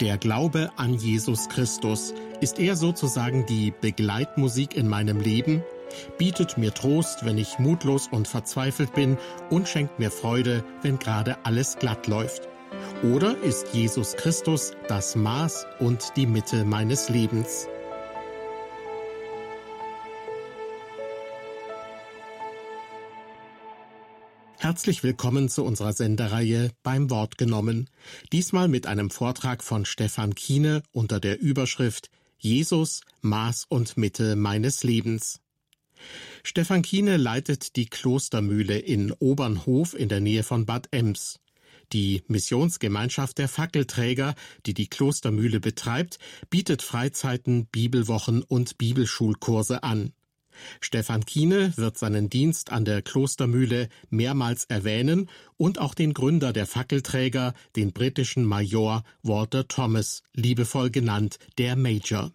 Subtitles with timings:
[0.00, 5.62] Der Glaube an Jesus Christus, ist er sozusagen die Begleitmusik in meinem Leben?
[6.16, 9.18] Bietet mir Trost, wenn ich mutlos und verzweifelt bin
[9.50, 12.48] und schenkt mir Freude, wenn gerade alles glatt läuft?
[13.02, 17.68] Oder ist Jesus Christus das Maß und die Mitte meines Lebens?
[24.70, 27.90] Herzlich willkommen zu unserer Sendereihe beim Wort genommen.
[28.30, 34.84] Diesmal mit einem Vortrag von Stefan Kiene unter der Überschrift Jesus, Maß und Mitte meines
[34.84, 35.40] Lebens.
[36.44, 41.40] Stefan Kiene leitet die Klostermühle in Obernhof in der Nähe von Bad Ems.
[41.92, 50.12] Die Missionsgemeinschaft der Fackelträger, die die Klostermühle betreibt, bietet Freizeiten, Bibelwochen und Bibelschulkurse an.
[50.80, 56.66] Stefan Kiene wird seinen Dienst an der Klostermühle mehrmals erwähnen und auch den Gründer der
[56.66, 62.32] Fackelträger, den britischen Major Walter Thomas, liebevoll genannt der Major.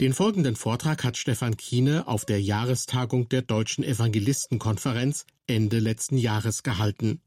[0.00, 6.62] Den folgenden Vortrag hat Stefan Kiene auf der Jahrestagung der Deutschen Evangelistenkonferenz Ende letzten Jahres
[6.62, 7.20] gehalten.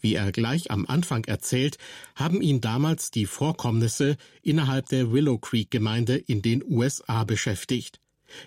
[0.00, 1.78] Wie er gleich am Anfang erzählt,
[2.14, 8.01] haben ihn damals die Vorkommnisse innerhalb der Willow Creek Gemeinde in den USA beschäftigt.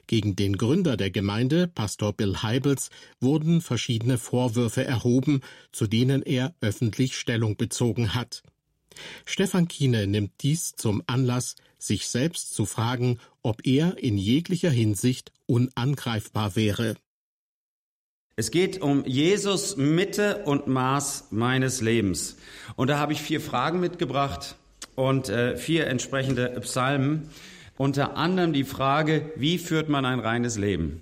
[0.07, 5.41] Gegen den Gründer der Gemeinde, Pastor Bill Heibels, wurden verschiedene Vorwürfe erhoben,
[5.71, 8.43] zu denen er öffentlich Stellung bezogen hat.
[9.25, 15.31] Stefan Kiene nimmt dies zum Anlass, sich selbst zu fragen, ob er in jeglicher Hinsicht
[15.45, 16.95] unangreifbar wäre.
[18.37, 22.35] Es geht um Jesus Mitte und Maß meines Lebens.
[22.75, 24.55] Und da habe ich vier Fragen mitgebracht
[24.95, 27.29] und äh, vier entsprechende Psalmen.
[27.77, 31.01] Unter anderem die Frage, wie führt man ein reines Leben?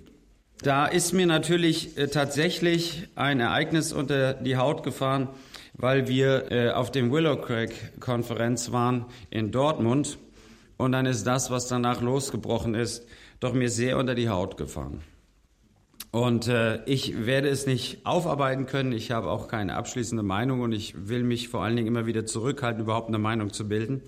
[0.62, 5.28] Da ist mir natürlich äh, tatsächlich ein Ereignis unter die Haut gefahren,
[5.74, 10.18] weil wir äh, auf dem Willow Creek Konferenz waren in Dortmund
[10.76, 13.06] und dann ist das, was danach losgebrochen ist,
[13.40, 15.02] doch mir sehr unter die Haut gefahren.
[16.10, 18.92] Und äh, ich werde es nicht aufarbeiten können.
[18.92, 22.24] Ich habe auch keine abschließende Meinung und ich will mich vor allen Dingen immer wieder
[22.24, 24.00] zurückhalten, überhaupt eine Meinung zu bilden.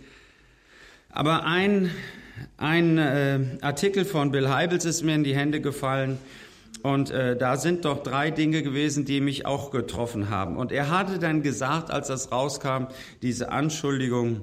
[1.11, 1.91] Aber ein
[2.57, 6.19] ein äh, Artikel von Bill Heibels ist mir in die Hände gefallen
[6.83, 10.57] und äh, da sind doch drei Dinge gewesen, die mich auch getroffen haben.
[10.57, 12.87] Und er hatte dann gesagt, als das rauskam,
[13.23, 14.43] diese Anschuldigung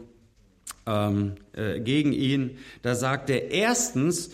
[0.85, 4.31] ähm, äh, gegen ihn, da sagt er erstens,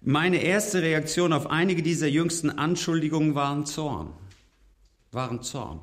[0.00, 4.12] meine erste Reaktion auf einige dieser jüngsten Anschuldigungen waren Zorn.
[5.12, 5.80] Waren Zorn.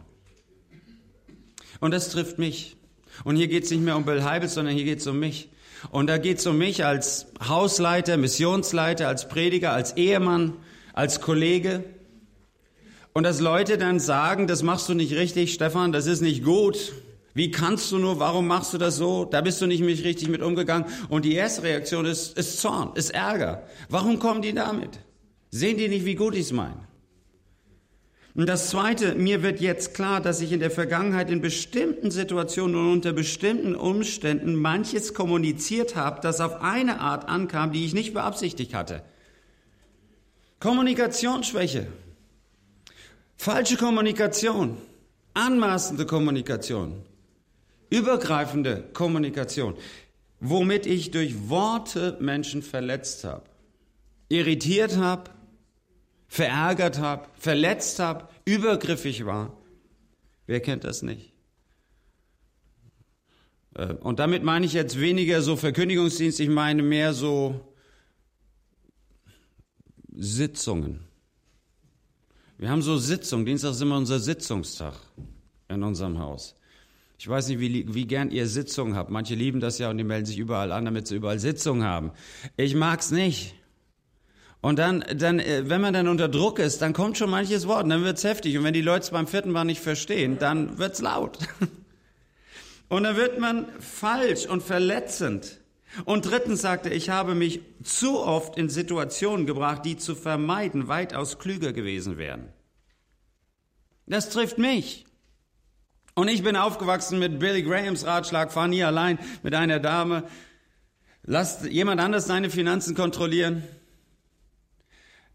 [1.80, 2.76] Und das trifft mich.
[3.24, 5.50] Und hier geht es nicht mehr um Bill Heibels, sondern hier geht es um mich.
[5.92, 10.54] Und da geht es um mich als Hausleiter, Missionsleiter, als Prediger, als Ehemann,
[10.94, 11.84] als Kollege.
[13.14, 16.94] Und dass Leute dann sagen, das machst du nicht richtig, Stefan, das ist nicht gut.
[17.34, 19.24] Wie kannst du nur, warum machst du das so?
[19.24, 20.86] Da bist du nicht mich richtig mit umgegangen.
[21.10, 23.64] Und die erste Reaktion ist, ist Zorn, ist Ärger.
[23.88, 25.00] Warum kommen die damit?
[25.52, 26.89] Sehen die nicht, wie gut ich es meine?
[28.40, 32.74] Und das Zweite, mir wird jetzt klar, dass ich in der Vergangenheit in bestimmten Situationen
[32.78, 38.14] und unter bestimmten Umständen manches kommuniziert habe, das auf eine Art ankam, die ich nicht
[38.14, 39.04] beabsichtigt hatte.
[40.62, 41.88] Kommunikationsschwäche,
[43.36, 44.78] falsche Kommunikation,
[45.34, 47.02] anmaßende Kommunikation,
[47.90, 49.76] übergreifende Kommunikation,
[50.40, 53.44] womit ich durch Worte Menschen verletzt habe,
[54.30, 55.30] irritiert habe,
[56.30, 59.58] verärgert habe, verletzt habe, übergriffig war.
[60.46, 61.34] Wer kennt das nicht?
[63.76, 67.74] Äh, und damit meine ich jetzt weniger so Verkündigungsdienst, ich meine mehr so
[70.12, 71.02] Sitzungen.
[72.58, 74.94] Wir haben so Sitzungen, Dienstag ist immer unser Sitzungstag
[75.68, 76.56] in unserem Haus.
[77.18, 79.10] Ich weiß nicht, wie, wie gern ihr Sitzungen habt.
[79.10, 82.12] Manche lieben das ja und die melden sich überall an, damit sie überall Sitzungen haben.
[82.56, 83.56] Ich mag's nicht.
[84.62, 87.90] Und dann, dann, äh, wenn man dann unter Druck ist, dann kommt schon manches Wort,
[87.90, 88.58] dann wird's heftig.
[88.58, 91.40] Und wenn die Leute es beim vierten Mal nicht verstehen, dann wird's laut.
[92.90, 95.60] Und dann wird man falsch und verletzend.
[96.06, 101.38] Und drittens sagte, ich habe mich zu oft in Situationen gebracht, die zu vermeiden weitaus
[101.38, 102.52] klüger gewesen wären.
[104.08, 105.06] Das trifft mich.
[106.16, 110.24] Und ich bin aufgewachsen mit Billy Grahams Ratschlag, fahr nie allein mit einer Dame.
[111.24, 113.64] Lass jemand anders seine Finanzen kontrollieren.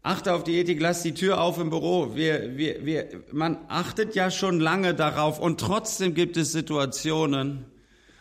[0.05, 2.13] Achte auf die Ethik, lass die Tür auf im Büro.
[2.13, 7.65] Wir, wir, wir, man achtet ja schon lange darauf und trotzdem gibt es Situationen,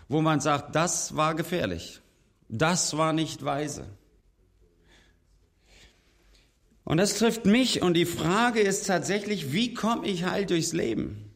[0.09, 2.01] wo man sagt, das war gefährlich.
[2.49, 3.87] Das war nicht weise.
[6.85, 11.35] Und das trifft mich und die Frage ist tatsächlich, wie komme ich heil durchs Leben?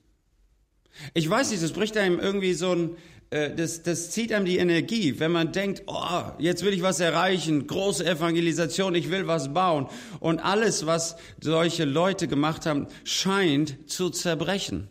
[1.12, 2.96] Ich weiß nicht, das bricht einem irgendwie so ein,
[3.30, 7.66] das, das zieht einem die Energie, wenn man denkt, oh, jetzt will ich was erreichen,
[7.66, 9.86] große Evangelisation, ich will was bauen.
[10.20, 14.88] Und alles, was solche Leute gemacht haben, scheint zu zerbrechen.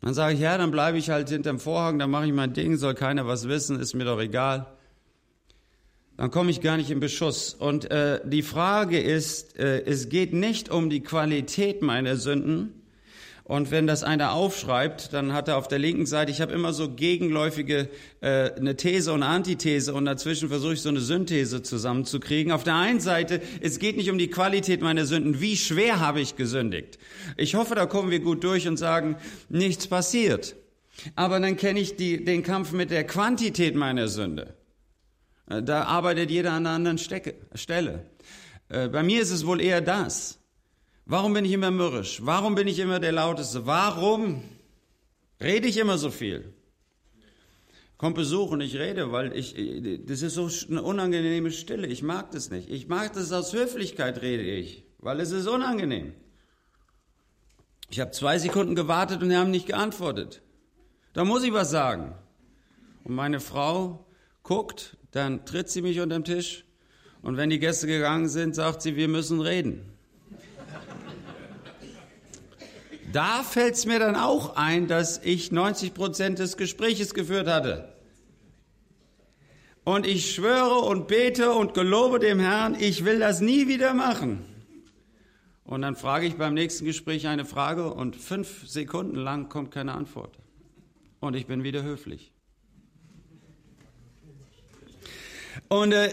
[0.00, 2.76] Dann sage ich, ja, dann bleibe ich halt hinterm Vorhang, dann mache ich mein Ding,
[2.76, 4.66] soll keiner was wissen, ist mir doch egal.
[6.16, 7.54] Dann komme ich gar nicht in Beschuss.
[7.54, 12.81] Und äh, die Frage ist, äh, es geht nicht um die Qualität meiner Sünden,
[13.44, 16.72] und wenn das einer aufschreibt, dann hat er auf der linken Seite, ich habe immer
[16.72, 17.88] so gegenläufige,
[18.20, 22.52] äh, eine These und eine Antithese und dazwischen versuche ich so eine Synthese zusammenzukriegen.
[22.52, 26.20] Auf der einen Seite, es geht nicht um die Qualität meiner Sünden, wie schwer habe
[26.20, 26.98] ich gesündigt.
[27.36, 29.16] Ich hoffe, da kommen wir gut durch und sagen,
[29.48, 30.54] nichts passiert.
[31.16, 34.54] Aber dann kenne ich die, den Kampf mit der Quantität meiner Sünde.
[35.50, 38.06] Äh, da arbeitet jeder an einer anderen Stecke, Stelle.
[38.68, 40.38] Äh, bei mir ist es wohl eher das.
[41.12, 42.20] Warum bin ich immer mürrisch?
[42.24, 43.66] Warum bin ich immer der Lauteste?
[43.66, 44.42] Warum
[45.42, 46.54] rede ich immer so viel?
[47.98, 49.54] Kommt Besuch und ich rede, weil ich,
[50.06, 51.86] das ist so eine unangenehme Stille.
[51.86, 52.70] Ich mag das nicht.
[52.70, 56.14] Ich mag das aus Höflichkeit, rede ich, weil es ist unangenehm.
[57.90, 60.40] Ich habe zwei Sekunden gewartet und sie haben nicht geantwortet.
[61.12, 62.14] Da muss ich was sagen.
[63.04, 64.06] Und meine Frau
[64.42, 66.64] guckt, dann tritt sie mich unter den Tisch
[67.20, 69.91] und wenn die Gäste gegangen sind, sagt sie, wir müssen reden.
[73.12, 77.92] Da fällt es mir dann auch ein, dass ich 90 Prozent des Gespräches geführt hatte.
[79.84, 84.44] Und ich schwöre und bete und gelobe dem Herrn, ich will das nie wieder machen.
[85.64, 89.92] Und dann frage ich beim nächsten Gespräch eine Frage und fünf Sekunden lang kommt keine
[89.92, 90.38] Antwort.
[91.20, 92.31] Und ich bin wieder höflich.
[95.72, 96.12] Und äh,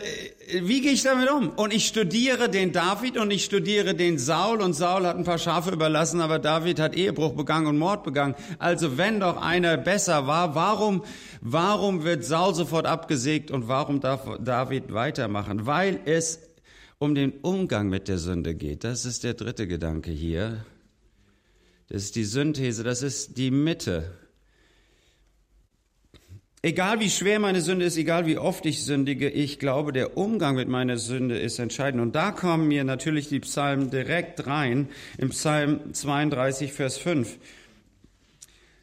[0.61, 1.49] wie gehe ich damit um?
[1.49, 5.37] Und ich studiere den David und ich studiere den Saul und Saul hat ein paar
[5.37, 8.35] Schafe überlassen, aber David hat Ehebruch begangen und Mord begangen.
[8.57, 11.03] Also wenn doch einer besser war, warum,
[11.41, 15.65] warum wird Saul sofort abgesägt und warum darf David weitermachen?
[15.65, 16.39] Weil es
[16.97, 18.85] um den Umgang mit der Sünde geht.
[18.85, 20.63] Das ist der dritte Gedanke hier.
[21.89, 24.18] Das ist die Synthese, das ist die Mitte.
[26.61, 30.55] Egal wie schwer meine Sünde ist, egal wie oft ich sündige, ich glaube, der Umgang
[30.55, 32.01] mit meiner Sünde ist entscheidend.
[32.01, 37.37] Und da kommen mir natürlich die Psalmen direkt rein, im Psalm 32, Vers 5.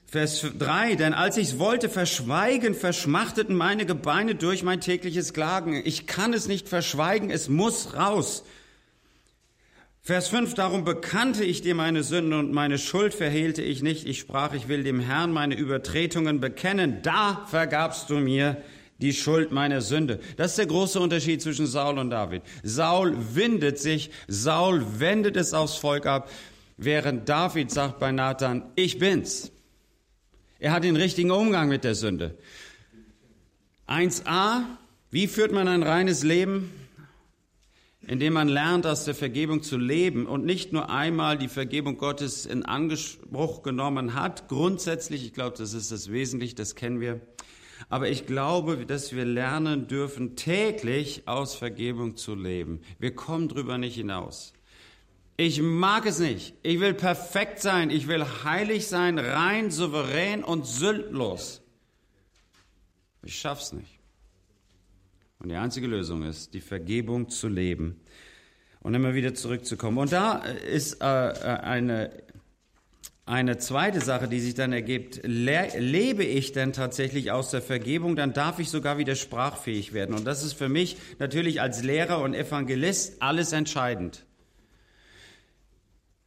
[0.07, 5.83] Vers 3, denn als ich wollte verschweigen, verschmachteten meine Gebeine durch mein tägliches Klagen.
[5.85, 8.45] Ich kann es nicht verschweigen, es muss raus.
[10.07, 14.07] Vers 5, darum bekannte ich dir meine Sünden und meine Schuld verhehlte ich nicht.
[14.07, 17.01] Ich sprach, ich will dem Herrn meine Übertretungen bekennen.
[17.03, 18.57] Da vergabst du mir
[18.99, 20.21] die Schuld meiner Sünde.
[20.37, 22.43] Das ist der große Unterschied zwischen Saul und David.
[22.63, 26.31] Saul windet sich, Saul wendet es aufs Volk ab,
[26.77, 29.51] während David sagt bei Nathan, ich bin's.
[30.61, 32.39] Er hat den richtigen Umgang mit der Sünde.
[33.89, 34.67] 1a,
[35.11, 36.86] wie führt man ein reines Leben?
[38.07, 42.47] Indem man lernt, aus der Vergebung zu leben und nicht nur einmal die Vergebung Gottes
[42.47, 44.49] in Anspruch genommen hat.
[44.49, 47.21] Grundsätzlich, ich glaube, das ist das Wesentliche, das kennen wir.
[47.89, 52.81] Aber ich glaube, dass wir lernen dürfen, täglich aus Vergebung zu leben.
[52.99, 54.53] Wir kommen drüber nicht hinaus.
[55.37, 56.55] Ich mag es nicht.
[56.63, 57.91] Ich will perfekt sein.
[57.91, 61.61] Ich will heilig sein, rein, souverän und sündlos.
[63.23, 63.96] Ich schaff's nicht.
[65.47, 68.01] Und die einzige Lösung ist, die Vergebung zu leben
[68.81, 69.97] und immer wieder zurückzukommen.
[69.97, 72.11] Und da ist äh, eine,
[73.27, 75.21] eine zweite Sache, die sich dann ergibt.
[75.23, 80.17] Le lebe ich denn tatsächlich aus der Vergebung, dann darf ich sogar wieder sprachfähig werden.
[80.17, 84.26] Und das ist für mich natürlich als Lehrer und Evangelist alles entscheidend.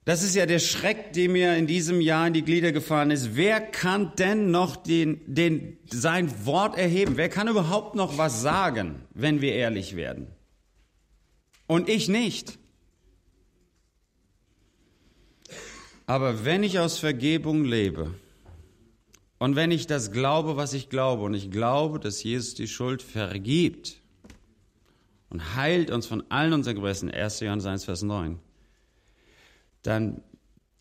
[0.06, 3.36] Das ist ja der Schreck, der mir in diesem Jahr in die Glieder gefahren ist.
[3.36, 7.18] Wer kann denn noch den, den, sein Wort erheben?
[7.18, 10.28] Wer kann überhaupt noch was sagen, wenn wir ehrlich werden?
[11.68, 12.58] Und ich nicht.
[16.08, 18.16] Aber wenn ich aus Vergebung lebe
[19.38, 23.04] und wenn ich das glaube, was ich glaube, und ich glaube, dass Jesus die Schuld
[23.04, 24.02] vergibt
[25.30, 27.42] und heilt uns von allen unseren Gebrechen, 1.
[27.42, 28.40] Johannes 1, Vers 9,
[29.82, 30.22] dann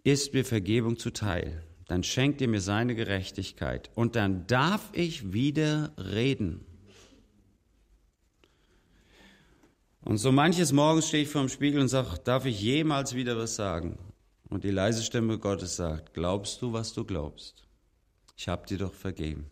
[0.03, 1.63] ist mir Vergebung zuteil.
[1.87, 3.91] Dann schenkt er mir seine Gerechtigkeit.
[3.95, 6.65] Und dann darf ich wieder reden.
[10.03, 13.37] Und so manches Morgens stehe ich vor dem Spiegel und sage, darf ich jemals wieder
[13.37, 13.99] was sagen?
[14.49, 17.67] Und die leise Stimme Gottes sagt, glaubst du, was du glaubst?
[18.37, 19.51] Ich habe dir doch vergeben.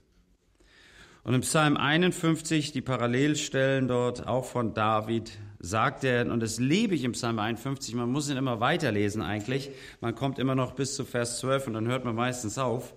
[1.25, 6.95] Und im Psalm 51, die Parallelstellen dort, auch von David, sagt er, und das liebe
[6.95, 9.71] ich im Psalm 51, man muss ihn immer weiterlesen eigentlich.
[10.01, 12.95] Man kommt immer noch bis zu Vers 12 und dann hört man meistens auf.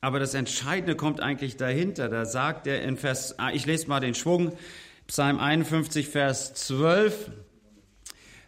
[0.00, 2.08] Aber das Entscheidende kommt eigentlich dahinter.
[2.08, 4.52] Da sagt er in Vers, ah, ich lese mal den Schwung,
[5.08, 7.30] Psalm 51, Vers 12.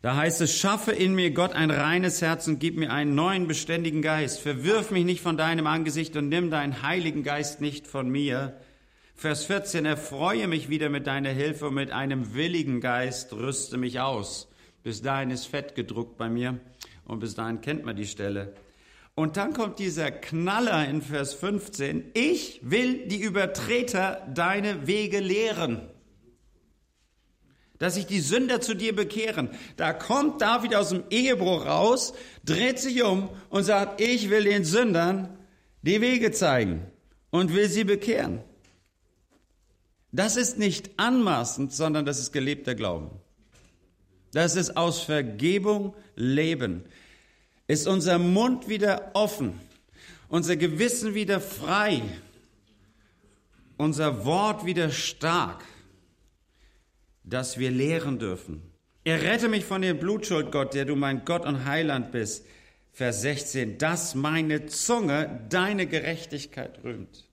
[0.03, 3.49] Da heißt es, schaffe in mir Gott ein reines Herz und gib mir einen neuen
[3.49, 4.41] beständigen Geist.
[4.41, 8.55] Verwirf mich nicht von deinem Angesicht und nimm deinen heiligen Geist nicht von mir.
[9.21, 14.01] Vers 14, erfreue mich wieder mit deiner Hilfe und mit einem willigen Geist rüste mich
[14.01, 14.49] aus.
[14.83, 16.59] Bis dahin ist Fett gedruckt bei mir
[17.05, 18.55] und bis dahin kennt man die Stelle.
[19.15, 22.13] Und dann kommt dieser Knaller in Vers 15.
[22.15, 25.83] Ich will die Übertreter deine Wege lehren.
[27.77, 29.51] Dass sich die Sünder zu dir bekehren.
[29.77, 32.15] Da kommt David aus dem Ehebruch raus,
[32.47, 35.37] dreht sich um und sagt, ich will den Sündern
[35.83, 36.87] die Wege zeigen
[37.29, 38.45] und will sie bekehren.
[40.13, 43.11] Das ist nicht anmaßend, sondern das ist gelebter Glauben.
[44.33, 46.85] Das ist aus Vergebung leben.
[47.67, 49.61] Ist unser Mund wieder offen,
[50.29, 52.03] unser Gewissen wieder frei,
[53.77, 55.65] unser Wort wieder stark,
[57.23, 58.63] dass wir lehren dürfen.
[59.05, 62.45] Errette mich von der Blutschuld, Gott, der du mein Gott und Heiland bist.
[62.93, 67.30] Vers 16, dass meine Zunge deine Gerechtigkeit rühmt.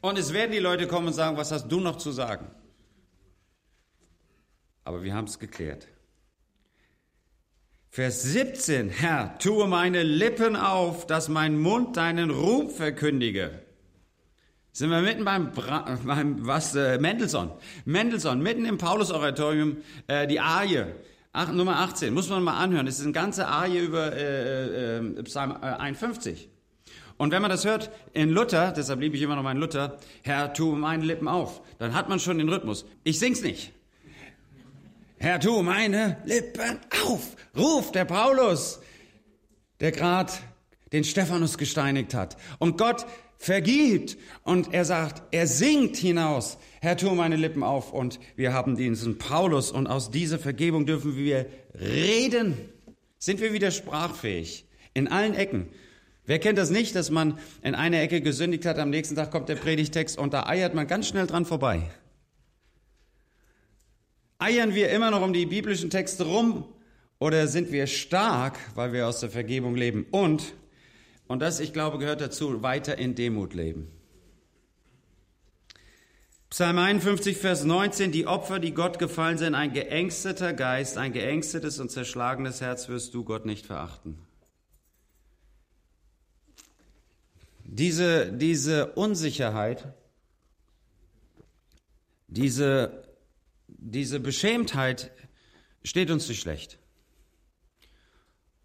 [0.00, 2.46] Und es werden die Leute kommen und sagen, was hast du noch zu sagen?
[4.84, 5.88] Aber wir haben es geklärt.
[7.90, 13.62] Vers 17, Herr, tue meine Lippen auf, dass mein Mund deinen Ruhm verkündige.
[14.72, 17.50] Sind wir mitten beim, Bra beim was, äh, Mendelssohn.
[17.84, 20.84] Mendelssohn, mitten im Paulus-Oratorium, äh, die Arie.
[21.32, 22.86] Ach, Nummer 18, muss man mal anhören.
[22.86, 26.48] Es ist eine ganze Arie über äh, äh, Psalm 51.
[27.18, 30.52] Und wenn man das hört in Luther, deshalb liebe ich immer noch meinen Luther, Herr,
[30.54, 32.86] tu meine Lippen auf, dann hat man schon den Rhythmus.
[33.04, 33.72] Ich sing's nicht.
[35.18, 38.80] Herr, tu meine Lippen auf, ruft der Paulus,
[39.80, 40.32] der gerade
[40.92, 42.36] den Stephanus gesteinigt hat.
[42.58, 43.04] Und Gott
[43.38, 44.16] vergibt.
[44.42, 47.92] Und er sagt, er singt hinaus, Herr, tu meine Lippen auf.
[47.92, 52.56] Und wir haben diesen Paulus und aus dieser Vergebung dürfen wir reden.
[53.18, 54.66] Sind wir wieder sprachfähig?
[54.94, 55.68] In allen Ecken.
[56.28, 59.48] Wer kennt das nicht, dass man in einer Ecke gesündigt hat, am nächsten Tag kommt
[59.48, 61.90] der Predigtext und da eiert man ganz schnell dran vorbei.
[64.38, 66.68] Eiern wir immer noch um die biblischen Texte rum
[67.18, 70.52] oder sind wir stark, weil wir aus der Vergebung leben und,
[71.28, 73.90] und das, ich glaube, gehört dazu, weiter in Demut leben.
[76.50, 81.80] Psalm 51, Vers 19, die Opfer, die Gott gefallen sind, ein geängsteter Geist, ein geängstetes
[81.80, 84.27] und zerschlagenes Herz wirst du Gott nicht verachten.
[87.70, 89.92] Diese, diese Unsicherheit,
[92.28, 93.04] diese,
[93.66, 95.10] diese Beschämtheit
[95.84, 96.78] steht uns nicht schlecht.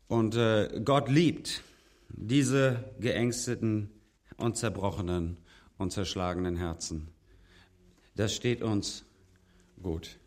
[0.08, 1.64] Und äh, Gott liebt
[2.08, 3.90] diese geängsteten
[4.38, 5.36] und zerbrochenen
[5.78, 7.10] und zerschlagenen Herzen.
[8.16, 9.04] Das steht uns
[9.82, 10.18] gut.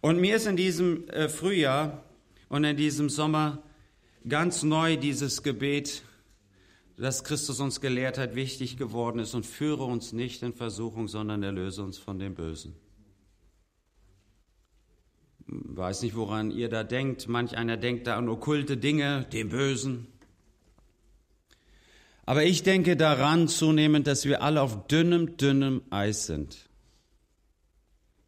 [0.00, 2.04] Und mir ist in diesem äh, Frühjahr
[2.48, 3.62] und in diesem Sommer
[4.28, 6.02] ganz neu dieses Gebet
[6.98, 11.42] das Christus uns gelehrt hat, wichtig geworden ist und führe uns nicht in Versuchung, sondern
[11.44, 12.74] erlöse uns von dem Bösen.
[15.46, 17.28] Weiß nicht, woran ihr da denkt.
[17.28, 20.08] Manch einer denkt da an okkulte Dinge, dem Bösen.
[22.26, 26.68] Aber ich denke daran zunehmend, dass wir alle auf dünnem, dünnem Eis sind.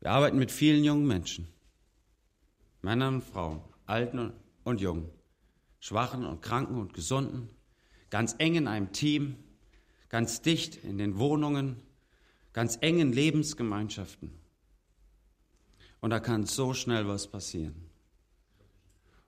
[0.00, 1.48] Wir arbeiten mit vielen jungen Menschen,
[2.80, 4.32] Männern und Frauen, Alten
[4.64, 5.10] und Jungen,
[5.80, 7.50] Schwachen und Kranken und Gesunden
[8.10, 9.36] ganz eng in einem Team,
[10.08, 11.76] ganz dicht in den Wohnungen,
[12.52, 14.32] ganz eng in Lebensgemeinschaften.
[16.00, 17.74] Und da kann so schnell was passieren.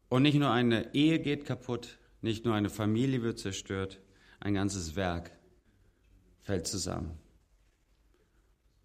[0.09, 4.01] Und nicht nur eine Ehe geht kaputt, nicht nur eine Familie wird zerstört,
[4.41, 5.31] ein ganzes Werk
[6.43, 7.19] fällt zusammen.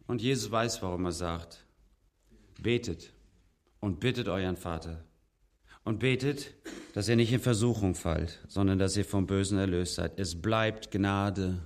[0.06, 1.66] Und Jesus weiß, warum er sagt,
[2.62, 3.14] betet
[3.80, 5.04] und bittet euren Vater,
[5.88, 6.54] und betet,
[6.94, 10.20] dass ihr nicht in Versuchung fallt, sondern dass ihr vom Bösen erlöst seid.
[10.20, 11.60] Es bleibt Gnade,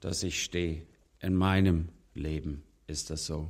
[0.00, 0.82] dass ich stehe.
[1.20, 3.48] In meinem Leben ist das so.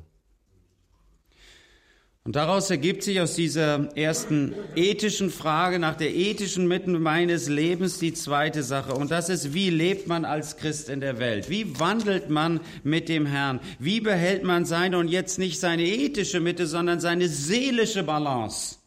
[2.22, 7.98] Und daraus ergibt sich aus dieser ersten ethischen Frage nach der ethischen Mitten meines Lebens
[7.98, 8.92] die zweite Sache.
[8.92, 11.50] Und das ist, wie lebt man als Christ in der Welt?
[11.50, 13.60] Wie wandelt man mit dem Herrn?
[13.78, 18.77] Wie behält man seine und jetzt nicht seine ethische Mitte, sondern seine seelische Balance?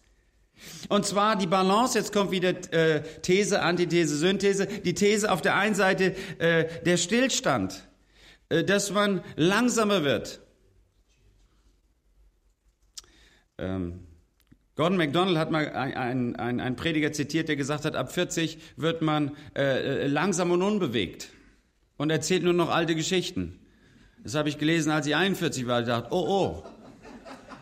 [0.89, 5.55] Und zwar die Balance, jetzt kommt wieder äh, These, Antithese, Synthese, die These auf der
[5.55, 7.87] einen Seite äh, der Stillstand,
[8.49, 10.41] äh, dass man langsamer wird.
[13.57, 14.07] Ähm,
[14.75, 19.35] Gordon MacDonald hat mal einen ein Prediger zitiert, der gesagt hat, ab 40 wird man
[19.55, 21.29] äh, äh, langsam und unbewegt
[21.97, 23.59] und erzählt nur noch alte Geschichten.
[24.23, 25.81] Das habe ich gelesen, als ich 41 war.
[25.81, 26.63] Ich dachte, oh, oh,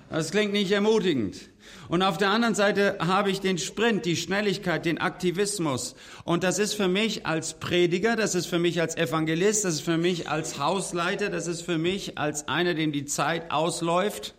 [0.10, 1.49] das klingt nicht ermutigend.
[1.88, 5.96] Und auf der anderen Seite habe ich den Sprint, die Schnelligkeit, den Aktivismus.
[6.24, 9.82] Und das ist für mich als Prediger, das ist für mich als Evangelist, das ist
[9.82, 14.36] für mich als Hausleiter, das ist für mich als einer, dem die Zeit ausläuft.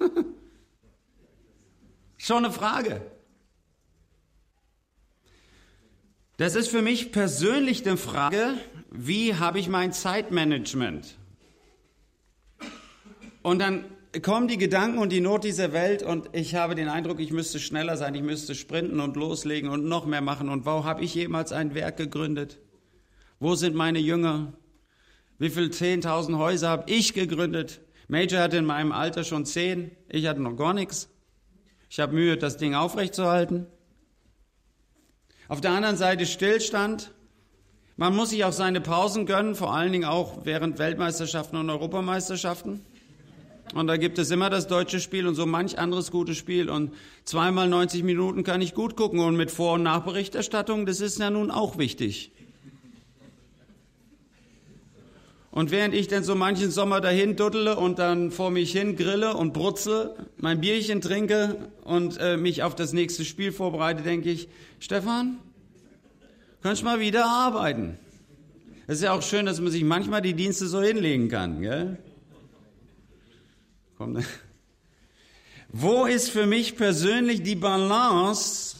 [2.18, 3.00] Schon eine Frage.
[6.36, 8.54] Das ist für mich persönlich eine Frage,
[8.90, 11.16] wie habe ich mein Zeitmanagement?
[13.42, 13.84] Und dann
[14.22, 17.58] kommen die Gedanken und die Not dieser Welt und ich habe den Eindruck, ich müsste
[17.58, 20.48] schneller sein, ich müsste sprinten und loslegen und noch mehr machen.
[20.48, 22.58] Und wo habe ich jemals ein Werk gegründet?
[23.38, 24.54] Wo sind meine Jünger?
[25.38, 27.80] Wie viele 10.000 Häuser habe ich gegründet?
[28.08, 31.10] Major hatte in meinem Alter schon zehn, ich hatte noch gar nichts.
[31.90, 33.66] Ich habe Mühe, das Ding aufrechtzuerhalten.
[35.48, 37.12] Auf der anderen Seite Stillstand.
[37.96, 42.84] Man muss sich auch seine Pausen gönnen, vor allen Dingen auch während Weltmeisterschaften und Europameisterschaften.
[43.74, 46.70] Und da gibt es immer das deutsche Spiel und so manch anderes gutes Spiel.
[46.70, 46.92] Und
[47.24, 49.20] zweimal 90 Minuten kann ich gut gucken.
[49.20, 52.32] Und mit Vor- und Nachberichterstattung, das ist ja nun auch wichtig.
[55.50, 59.34] Und während ich dann so manchen Sommer dahin duddele und dann vor mich hin grille
[59.34, 64.48] und brutze, mein Bierchen trinke und äh, mich auf das nächste Spiel vorbereite, denke ich,
[64.78, 65.38] Stefan,
[66.62, 67.98] kannst mal wieder arbeiten.
[68.86, 71.60] Es ist ja auch schön, dass man sich manchmal die Dienste so hinlegen kann.
[71.60, 71.98] Gell?
[73.98, 74.24] Komm, ne?
[75.70, 78.76] Wo ist für mich persönlich die Balance?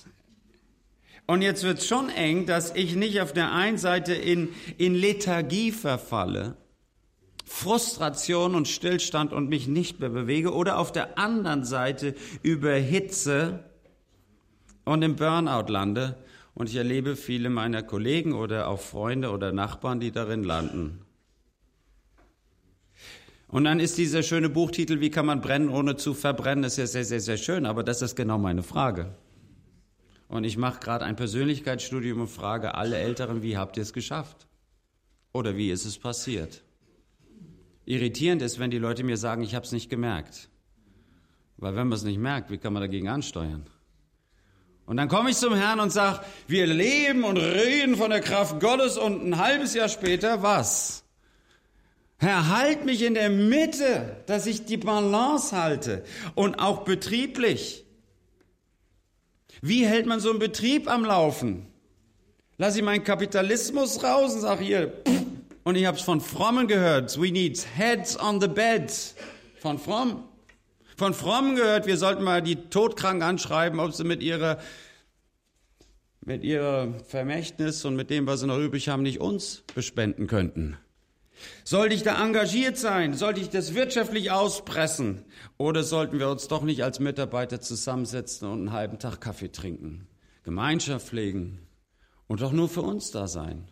[1.27, 5.73] Und jetzt wird schon eng, dass ich nicht auf der einen Seite in, in Lethargie
[5.73, 6.57] verfalle,
[7.45, 13.65] Frustration und Stillstand und mich nicht mehr bewege, oder auf der anderen Seite überhitze
[14.85, 16.17] und im Burnout lande.
[16.55, 21.00] Und ich erlebe viele meiner Kollegen oder auch Freunde oder Nachbarn, die darin landen.
[23.49, 26.87] Und dann ist dieser schöne Buchtitel, wie kann man brennen, ohne zu verbrennen, ist ja
[26.87, 29.15] sehr, sehr, sehr schön, aber das ist genau meine Frage.
[30.28, 34.47] Und ich mache gerade ein Persönlichkeitsstudium und frage alle Älteren, wie habt ihr es geschafft?
[35.32, 36.63] Oder wie ist es passiert?
[37.87, 40.50] Irritierend ist, wenn die Leute mir sagen, ich habe es nicht gemerkt.
[41.56, 43.67] Weil wenn man es nicht merkt, wie kann man dagegen ansteuern?
[44.84, 48.61] Und dann komme ich zum Herrn und sage, wir leben und reden von der Kraft
[48.61, 51.04] Gottes und ein halbes Jahr später was?
[52.21, 56.04] Herr, halt mich in der Mitte, dass ich die Balance halte
[56.35, 57.85] und auch betrieblich.
[59.63, 61.67] Wie hält man so einen Betrieb am Laufen?
[62.57, 64.93] Lass ich meinen Kapitalismus raus und sag hier,
[65.63, 68.93] und ich habe es von Frommen gehört, we need heads on the bed.
[69.61, 70.25] Von Fromm.
[70.97, 74.59] Von Frommen gehört, wir sollten mal die Todkranken anschreiben, ob sie mit ihrer
[76.25, 80.76] mit ihrer Vermächtnis und mit dem, was sie noch übrig haben, nicht uns bespenden könnten.
[81.65, 83.15] Sollte ich da engagiert sein?
[83.15, 85.25] Sollte ich das wirtschaftlich auspressen?
[85.57, 90.07] Oder sollten wir uns doch nicht als Mitarbeiter zusammensetzen und einen halben Tag Kaffee trinken?
[90.45, 91.59] Gemeinschaft pflegen
[92.27, 93.69] und doch nur für uns da sein.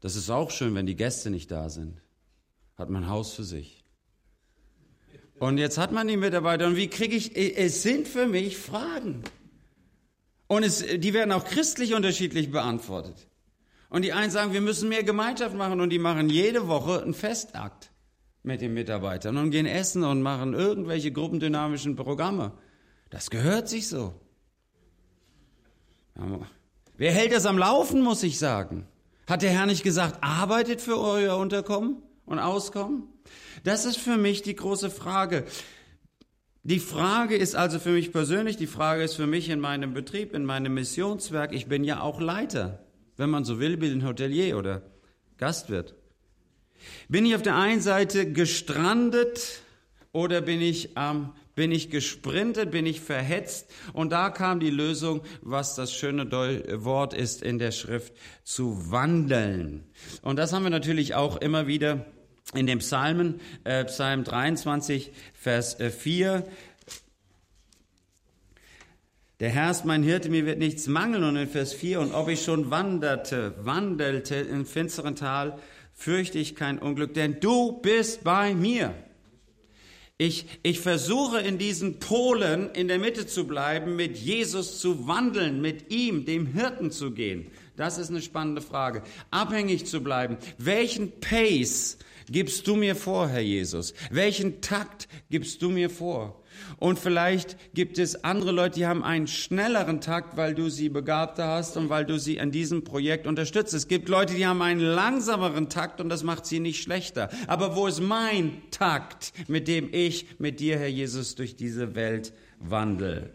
[0.00, 2.02] Das ist auch schön, wenn die Gäste nicht da sind.
[2.76, 3.84] Hat man Haus für sich.
[5.38, 6.66] Und jetzt hat man die Mitarbeiter.
[6.66, 9.22] Und wie kriege ich, es sind für mich Fragen.
[10.46, 13.26] Und es, die werden auch christlich unterschiedlich beantwortet.
[13.96, 17.14] Und die einen sagen, wir müssen mehr Gemeinschaft machen und die machen jede Woche einen
[17.14, 17.90] Festakt
[18.42, 22.52] mit den Mitarbeitern und gehen essen und machen irgendwelche gruppendynamischen Programme.
[23.08, 24.12] Das gehört sich so.
[26.98, 28.86] Wer hält das am Laufen, muss ich sagen?
[29.26, 33.04] Hat der Herr nicht gesagt, arbeitet für euer Unterkommen und Auskommen?
[33.64, 35.46] Das ist für mich die große Frage.
[36.64, 40.34] Die Frage ist also für mich persönlich, die Frage ist für mich in meinem Betrieb,
[40.34, 42.85] in meinem Missionswerk, ich bin ja auch Leiter
[43.16, 44.82] wenn man so will, bin Hotelier oder
[45.38, 45.94] Gastwirt.
[47.08, 49.62] Bin ich auf der einen Seite gestrandet
[50.12, 53.72] oder bin ich ähm, bin ich gesprintet, bin ich verhetzt?
[53.94, 58.12] Und da kam die Lösung, was das schöne Wort ist in der Schrift,
[58.44, 59.84] zu wandeln.
[60.22, 62.04] Und das haben wir natürlich auch immer wieder
[62.54, 66.46] in den Psalmen, äh, Psalm 23, Vers 4.
[69.38, 71.22] Der Herr ist mein Hirte, mir wird nichts mangeln.
[71.22, 75.58] Und in Vers 4, und ob ich schon wanderte, wandelte im finsteren Tal,
[75.92, 78.94] fürchte ich kein Unglück, denn du bist bei mir.
[80.16, 85.60] Ich, ich versuche in diesen Polen in der Mitte zu bleiben, mit Jesus zu wandeln,
[85.60, 87.50] mit ihm, dem Hirten zu gehen.
[87.76, 89.02] Das ist eine spannende Frage.
[89.30, 90.38] Abhängig zu bleiben.
[90.56, 91.98] Welchen Pace
[92.30, 93.92] gibst du mir vor, Herr Jesus?
[94.10, 96.42] Welchen Takt gibst du mir vor?
[96.78, 101.48] Und vielleicht gibt es andere Leute, die haben einen schnelleren Takt, weil du sie begabter
[101.48, 103.74] hast und weil du sie an diesem Projekt unterstützt.
[103.74, 107.30] Es gibt Leute, die haben einen langsameren Takt und das macht sie nicht schlechter.
[107.46, 112.32] Aber wo ist mein Takt, mit dem ich mit dir, Herr Jesus, durch diese Welt
[112.58, 113.30] wandle?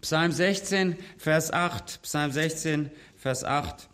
[0.00, 2.02] Psalm 16, Vers 8.
[2.02, 3.88] Psalm 16, Vers 8.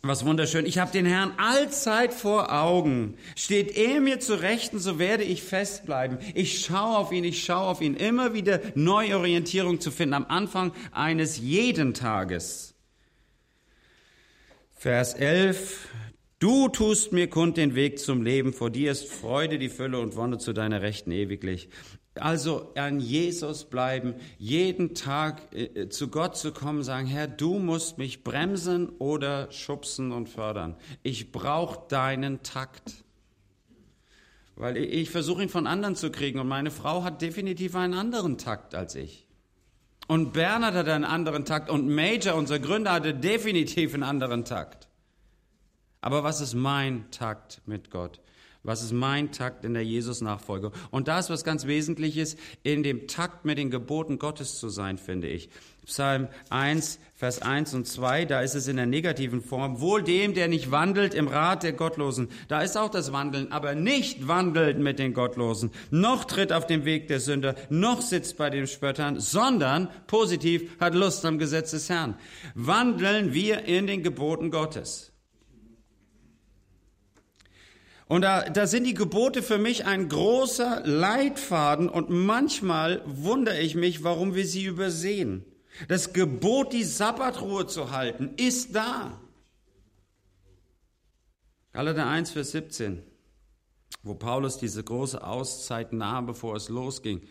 [0.00, 0.66] Was wunderschön.
[0.66, 3.14] Ich habe den Herrn allzeit vor Augen.
[3.36, 6.18] Steht er mir zu Rechten, so werde ich festbleiben.
[6.34, 7.94] Ich schaue auf ihn, ich schaue auf ihn.
[7.94, 12.74] Immer wieder Neuorientierung zu finden am Anfang eines jeden Tages.
[14.74, 15.88] Vers 11.
[16.40, 18.52] Du tust mir kund den Weg zum Leben.
[18.52, 21.68] Vor dir ist Freude, die Fülle und Wonne zu deiner Rechten ewiglich.
[22.14, 27.96] Also an Jesus bleiben, jeden Tag äh, zu Gott zu kommen, sagen, Herr, du musst
[27.96, 30.76] mich bremsen oder schubsen und fördern.
[31.02, 33.04] Ich brauche deinen Takt.
[34.56, 38.36] Weil ich versuche ihn von anderen zu kriegen und meine Frau hat definitiv einen anderen
[38.36, 39.26] Takt als ich.
[40.06, 44.88] Und Bernhard hat einen anderen Takt und Major, unser Gründer, hatte definitiv einen anderen Takt.
[46.02, 48.20] Aber was ist mein Takt mit Gott?
[48.64, 50.70] Was ist mein Takt in der Jesus-Nachfolge?
[50.92, 54.98] Und da ist was ganz Wesentliches, in dem Takt mit den Geboten Gottes zu sein,
[54.98, 55.50] finde ich.
[55.84, 59.80] Psalm 1, Vers 1 und 2, da ist es in der negativen Form.
[59.80, 62.28] Wohl dem, der nicht wandelt im Rat der Gottlosen.
[62.46, 66.84] Da ist auch das Wandeln, aber nicht wandelt mit den Gottlosen, noch tritt auf dem
[66.84, 71.90] Weg der Sünder, noch sitzt bei den Spöttern, sondern positiv hat Lust am Gesetz des
[71.90, 72.14] Herrn.
[72.54, 75.11] Wandeln wir in den Geboten Gottes.
[78.12, 83.74] Und da, da sind die Gebote für mich ein großer Leitfaden und manchmal wundere ich
[83.74, 85.46] mich, warum wir sie übersehen.
[85.88, 89.18] Das Gebot, die Sabbatruhe zu halten, ist da.
[91.72, 93.02] Galater 1, Vers 17,
[94.02, 97.22] wo Paulus diese große Auszeit nahm, bevor es losging.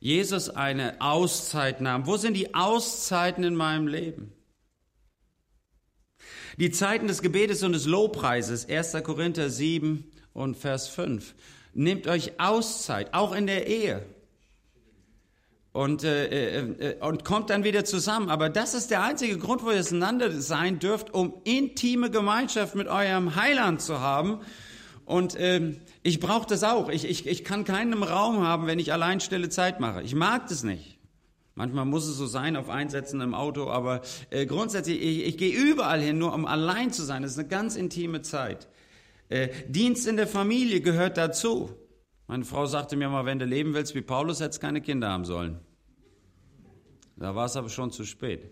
[0.00, 2.06] Jesus eine Auszeit nahm.
[2.06, 4.32] Wo sind die Auszeiten in meinem Leben?
[6.58, 8.96] Die Zeiten des Gebetes und des Lobpreises, 1.
[9.02, 11.34] Korinther 7 und Vers 5.
[11.74, 14.02] Nehmt euch Auszeit, auch in der Ehe.
[15.72, 18.30] Und, äh, äh, äh, und kommt dann wieder zusammen.
[18.30, 22.88] Aber das ist der einzige Grund, wo ihr auseinander sein dürft, um intime Gemeinschaft mit
[22.88, 24.40] eurem Heiland zu haben.
[25.04, 26.88] Und ähm, ich brauche das auch.
[26.88, 30.02] Ich, ich, ich kann keinen Raum haben, wenn ich allein stille Zeit mache.
[30.02, 30.95] Ich mag das nicht.
[31.58, 35.56] Manchmal muss es so sein auf Einsätzen im Auto, aber äh, grundsätzlich, ich, ich gehe
[35.56, 37.22] überall hin, nur um allein zu sein.
[37.22, 38.68] Das ist eine ganz intime Zeit.
[39.30, 41.70] Äh, Dienst in der Familie gehört dazu.
[42.26, 45.24] Meine Frau sagte mir mal, wenn du leben willst wie Paulus, hättest keine Kinder haben
[45.24, 45.58] sollen.
[47.16, 48.50] Da war es aber schon zu spät.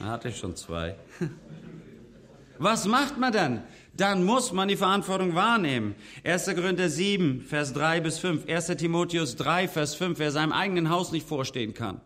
[0.00, 0.96] Da hatte ich schon zwei.
[2.58, 3.62] Was macht man dann?
[3.98, 5.96] Dann muss man die Verantwortung wahrnehmen.
[6.22, 6.46] 1.
[6.54, 8.68] Korinther 7, Vers 3 bis 5, 1.
[8.78, 12.00] Timotheus 3, Vers 5, wer seinem eigenen Haus nicht vorstehen kann.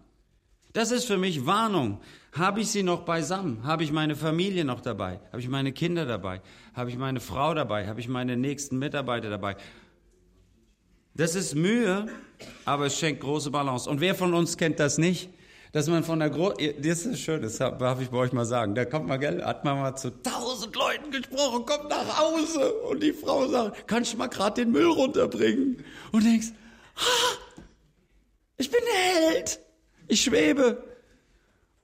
[0.72, 2.00] Das ist für mich Warnung.
[2.32, 3.62] Habe ich sie noch beisammen?
[3.64, 5.20] Habe ich meine Familie noch dabei?
[5.32, 6.40] Habe ich meine Kinder dabei?
[6.72, 7.86] Habe ich meine Frau dabei?
[7.86, 9.56] Habe ich meine nächsten Mitarbeiter dabei?
[11.14, 12.06] Das ist Mühe,
[12.64, 13.88] aber es schenkt große Balance.
[13.90, 15.28] Und wer von uns kennt das nicht?
[15.72, 18.74] Dass man von der Gro das ist schön, das darf ich bei euch mal sagen.
[18.74, 23.02] Da kommt man, gell, hat man mal zu tausend Leuten gesprochen, kommt nach Hause und
[23.02, 25.82] die Frau sagt, kannst du mal gerade den Müll runterbringen?
[26.12, 26.48] Und denkst,
[28.58, 29.60] ich bin der Held,
[30.08, 30.84] ich schwebe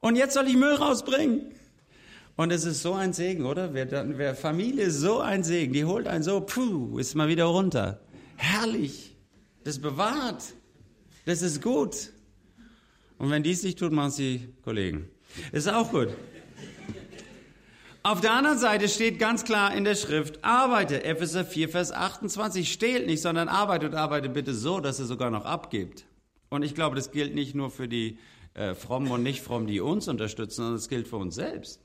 [0.00, 1.54] und jetzt soll ich Müll rausbringen.
[2.36, 3.74] Und es ist so ein Segen, oder?
[3.74, 7.46] Wer, wer Familie ist so ein Segen, die holt einen so, puh, ist mal wieder
[7.46, 8.00] runter.
[8.36, 9.16] Herrlich.
[9.64, 10.44] Das bewahrt.
[11.26, 12.12] Das ist gut.
[13.18, 15.08] Und wenn dies nicht tut, machen sie Kollegen.
[15.52, 16.08] Ist auch gut.
[18.04, 22.72] Auf der anderen Seite steht ganz klar in der Schrift, arbeite, Epheser 4, Vers 28,
[22.72, 26.06] stehlt nicht, sondern arbeite und arbeite bitte so, dass ihr sogar noch abgibt.
[26.48, 28.18] Und ich glaube, das gilt nicht nur für die
[28.54, 31.82] äh, Frommen und Nicht-Frommen, die uns unterstützen, sondern es gilt für uns selbst.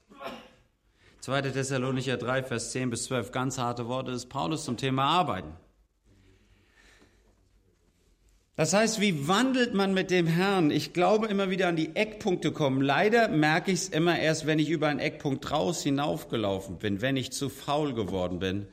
[1.21, 1.41] 2.
[1.41, 5.53] Thessalonicher 3, Vers 10 bis 12, ganz harte Worte des Paulus zum Thema Arbeiten.
[8.55, 10.69] Das heißt, wie wandelt man mit dem Herrn?
[10.69, 12.83] Ich glaube immer wieder an die Eckpunkte kommen.
[12.83, 17.17] Leider merke ich es immer erst, wenn ich über einen Eckpunkt raus hinaufgelaufen bin, wenn
[17.17, 18.67] ich zu faul geworden bin.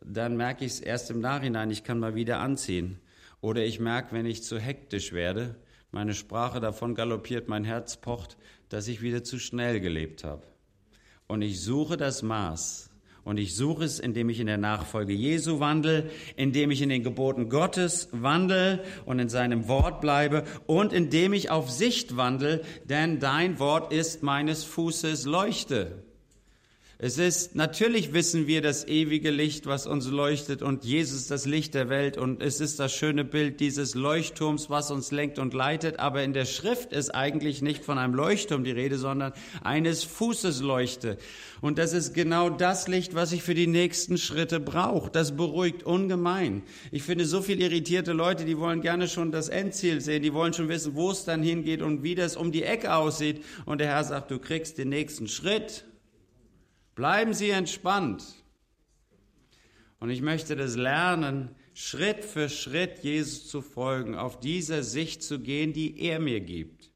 [0.00, 3.00] Dann merke ich es erst im Nachhinein, ich kann mal wieder anziehen.
[3.40, 5.56] Oder ich merke, wenn ich zu hektisch werde,
[5.90, 8.36] meine Sprache davon galoppiert, mein Herz pocht,
[8.68, 10.46] dass ich wieder zu schnell gelebt habe.
[11.26, 12.90] Und ich suche das Maß,
[13.26, 17.02] und ich suche es, indem ich in der Nachfolge Jesu wandle, indem ich in den
[17.02, 23.18] Geboten Gottes wandle und in seinem Wort bleibe und indem ich auf Sicht wandle, denn
[23.18, 26.05] dein Wort ist meines Fußes Leuchte.
[26.98, 31.74] Es ist, natürlich wissen wir das ewige Licht, was uns leuchtet und Jesus das Licht
[31.74, 35.98] der Welt und es ist das schöne Bild dieses Leuchtturms, was uns lenkt und leitet,
[35.98, 40.62] aber in der Schrift ist eigentlich nicht von einem Leuchtturm die Rede, sondern eines Fußes
[40.62, 41.18] Leuchte.
[41.60, 45.10] Und das ist genau das Licht, was ich für die nächsten Schritte brauche.
[45.10, 46.62] Das beruhigt ungemein.
[46.92, 50.54] Ich finde so viel irritierte Leute, die wollen gerne schon das Endziel sehen, die wollen
[50.54, 53.44] schon wissen, wo es dann hingeht und wie das um die Ecke aussieht.
[53.66, 55.84] Und der Herr sagt, du kriegst den nächsten Schritt.
[56.96, 58.24] Bleiben Sie entspannt.
[60.00, 65.38] Und ich möchte das lernen, Schritt für Schritt Jesus zu folgen, auf dieser Sicht zu
[65.38, 66.90] gehen, die er mir gibt.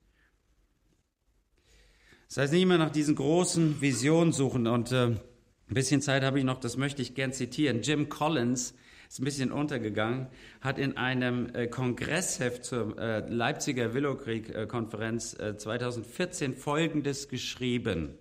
[2.28, 5.20] Das heißt nicht immer nach diesen großen Visionen suchen und äh, ein
[5.68, 7.82] bisschen Zeit habe ich noch, das möchte ich gern zitieren.
[7.82, 8.74] Jim Collins
[9.08, 10.28] ist ein bisschen untergegangen,
[10.62, 18.16] hat in einem äh, Kongressheft zur äh, Leipziger Willowkrieg-Konferenz äh, 2014 Folgendes geschrieben.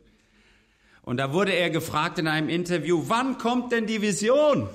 [1.02, 4.68] Und da wurde er gefragt in einem Interview, wann kommt denn die Vision?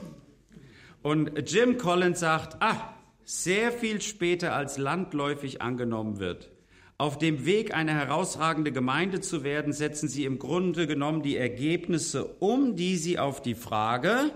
[1.02, 6.50] Und Jim Collins sagt, ah, sehr viel später als landläufig angenommen wird.
[6.96, 12.24] Auf dem Weg, eine herausragende Gemeinde zu werden, setzen sie im Grunde genommen die Ergebnisse
[12.24, 14.30] um, die sie auf die Frage,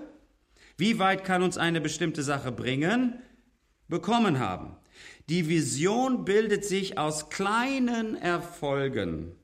[0.77, 3.14] wie weit kann uns eine bestimmte Sache bringen,
[3.88, 4.77] bekommen haben.
[5.29, 9.38] Die Vision bildet sich aus kleinen Erfolgen.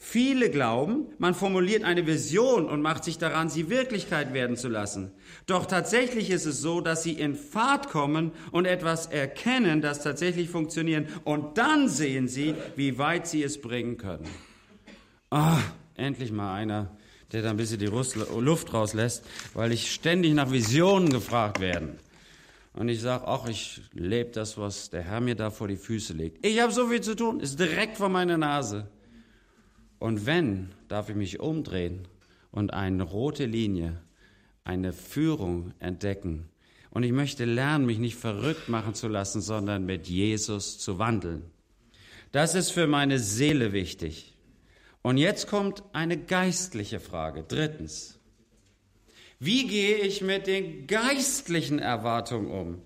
[0.00, 5.10] Viele glauben, man formuliert eine Vision und macht sich daran, sie Wirklichkeit werden zu lassen.
[5.46, 10.50] Doch tatsächlich ist es so, dass sie in Fahrt kommen und etwas erkennen, das tatsächlich
[10.50, 11.08] funktioniert.
[11.24, 14.28] Und dann sehen sie, wie weit sie es bringen können.
[15.30, 15.58] Ah,
[15.96, 16.96] endlich mal einer,
[17.32, 21.98] der da ein bisschen die Luft rauslässt, weil ich ständig nach Visionen gefragt werden.
[22.72, 26.12] Und ich sage, ach, ich lebe das, was der Herr mir da vor die Füße
[26.12, 26.46] legt.
[26.46, 28.86] Ich habe so viel zu tun, ist direkt vor meiner Nase.
[29.98, 32.06] Und wenn, darf ich mich umdrehen
[32.50, 34.00] und eine rote Linie,
[34.64, 36.48] eine Führung entdecken.
[36.90, 41.42] Und ich möchte lernen, mich nicht verrückt machen zu lassen, sondern mit Jesus zu wandeln.
[42.32, 44.34] Das ist für meine Seele wichtig.
[45.02, 47.44] Und jetzt kommt eine geistliche Frage.
[47.46, 48.18] Drittens.
[49.38, 52.82] Wie gehe ich mit den geistlichen Erwartungen um?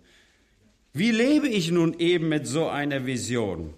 [0.93, 3.73] Wie lebe ich nun eben mit so einer Vision?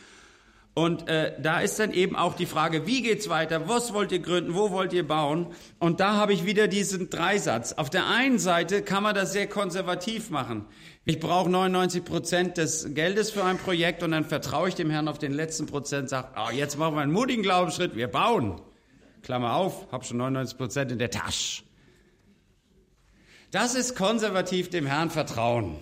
[0.79, 3.69] Und äh, da ist dann eben auch die Frage, wie geht's weiter?
[3.69, 4.55] Was wollt ihr gründen?
[4.55, 5.49] Wo wollt ihr bauen?
[5.81, 7.73] Und da habe ich wieder diesen Dreisatz.
[7.73, 10.67] Auf der einen Seite kann man das sehr konservativ machen.
[11.05, 15.09] Ich brauche 99 Prozent des Geldes für ein Projekt und dann vertraue ich dem Herrn
[15.09, 18.61] auf den letzten Prozent, sage, oh, jetzt machen wir einen mutigen Glaubensschritt, wir bauen.
[19.23, 21.64] Klammer auf, habe schon 99 Prozent in der Tasche.
[23.51, 25.75] Das ist konservativ dem Herrn vertrauen.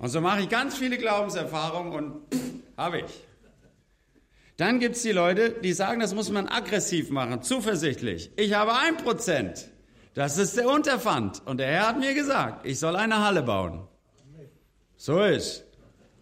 [0.00, 2.22] Und so mache ich ganz viele Glaubenserfahrungen und
[2.76, 3.24] habe ich.
[4.56, 8.30] Dann gibt es die Leute, die sagen, das muss man aggressiv machen, zuversichtlich.
[8.36, 9.68] Ich habe ein Prozent.
[10.14, 11.42] Das ist der Unterpfand.
[11.46, 13.86] Und der Herr hat mir gesagt, ich soll eine Halle bauen.
[14.96, 15.64] So ist.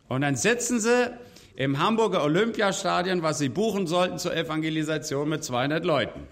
[0.08, 1.16] Und dann sitzen sie
[1.54, 6.26] im Hamburger Olympiastadion, was sie buchen sollten zur Evangelisation mit 200 Leuten.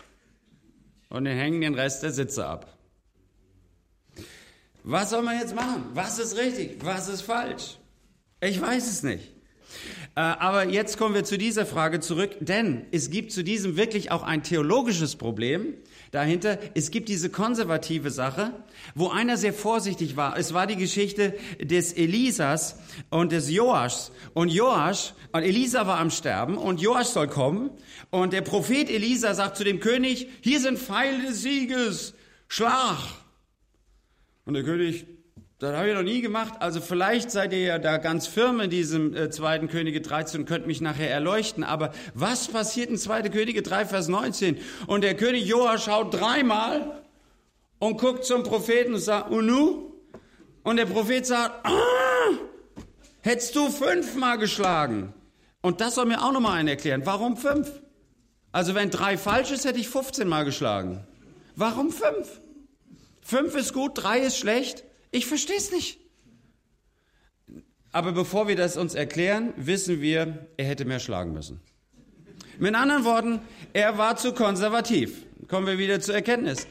[1.10, 2.75] Und dann hängen den Rest der Sitze ab.
[4.88, 5.84] Was soll man jetzt machen?
[5.94, 6.78] Was ist richtig?
[6.84, 7.78] Was ist falsch?
[8.40, 9.32] Ich weiß es nicht.
[10.14, 14.12] Äh, aber jetzt kommen wir zu dieser Frage zurück, denn es gibt zu diesem wirklich
[14.12, 15.74] auch ein theologisches Problem
[16.12, 16.60] dahinter.
[16.76, 18.52] Es gibt diese konservative Sache,
[18.94, 20.38] wo einer sehr vorsichtig war.
[20.38, 22.78] Es war die Geschichte des Elisas
[23.10, 24.12] und des Joaschs.
[24.34, 27.70] Und Joasch, und Elisa war am Sterben und Joasch soll kommen.
[28.10, 32.14] Und der Prophet Elisa sagt zu dem König, hier sind Pfeile des Sieges,
[32.46, 33.25] Schlag.
[34.46, 35.06] Und der König,
[35.58, 36.54] das habe ich noch nie gemacht.
[36.60, 39.66] Also vielleicht seid ihr ja da ganz firm in diesem äh, 2.
[39.66, 41.64] Könige 13 und könnt mich nachher erleuchten.
[41.64, 43.22] Aber was passiert in 2.
[43.28, 44.58] Könige 3, Vers 19?
[44.86, 47.02] Und der König Joa schaut dreimal
[47.80, 49.92] und guckt zum Propheten und sagt, und nu?
[50.62, 51.70] Und der Prophet sagt, ah,
[53.22, 55.12] hättest du fünfmal geschlagen.
[55.60, 57.02] Und das soll mir auch nochmal einer erklären.
[57.04, 57.68] Warum fünf?
[58.52, 61.04] Also wenn drei falsch ist, hätte ich 15 Mal geschlagen.
[61.56, 62.40] Warum fünf?
[63.26, 64.84] Fünf ist gut, drei ist schlecht.
[65.10, 65.98] Ich verstehe es nicht.
[67.90, 71.60] Aber bevor wir das uns erklären, wissen wir, er hätte mehr schlagen müssen.
[72.60, 73.40] Mit anderen Worten,
[73.72, 75.24] er war zu konservativ.
[75.48, 76.68] Kommen wir wieder zur Erkenntnis.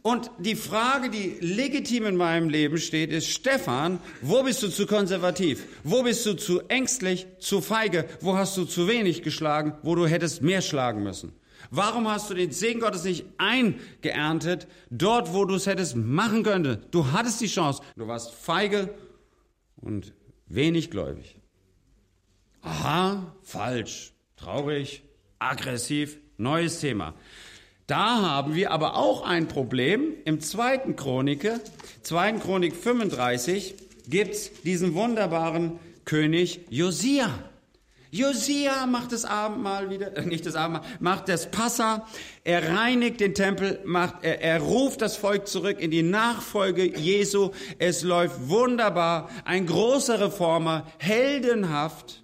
[0.00, 4.86] Und die Frage, die legitim in meinem Leben steht, ist, Stefan, wo bist du zu
[4.86, 5.66] konservativ?
[5.82, 8.08] Wo bist du zu ängstlich, zu feige?
[8.22, 11.34] Wo hast du zu wenig geschlagen, wo du hättest mehr schlagen müssen?
[11.76, 16.78] Warum hast du den Segen Gottes nicht eingeerntet, dort, wo du es hättest machen können?
[16.92, 17.82] Du hattest die Chance.
[17.96, 18.94] Du warst feige
[19.74, 20.12] und
[20.46, 21.36] wenig gläubig.
[22.62, 25.02] Aha, falsch, traurig,
[25.40, 27.14] aggressiv, neues Thema.
[27.88, 30.14] Da haben wir aber auch ein Problem.
[30.24, 31.60] Im zweiten Chronike,
[32.02, 33.74] zweiten Chronik 35,
[34.06, 37.36] gibt's diesen wunderbaren König Josia.
[38.14, 42.06] Josia macht das Abendmahl wieder, äh, nicht das Abendmahl, macht das Passa,
[42.44, 47.50] er reinigt den Tempel, macht, er, er ruft das Volk zurück in die Nachfolge Jesu.
[47.80, 52.22] Es läuft wunderbar, ein großer Reformer, heldenhaft.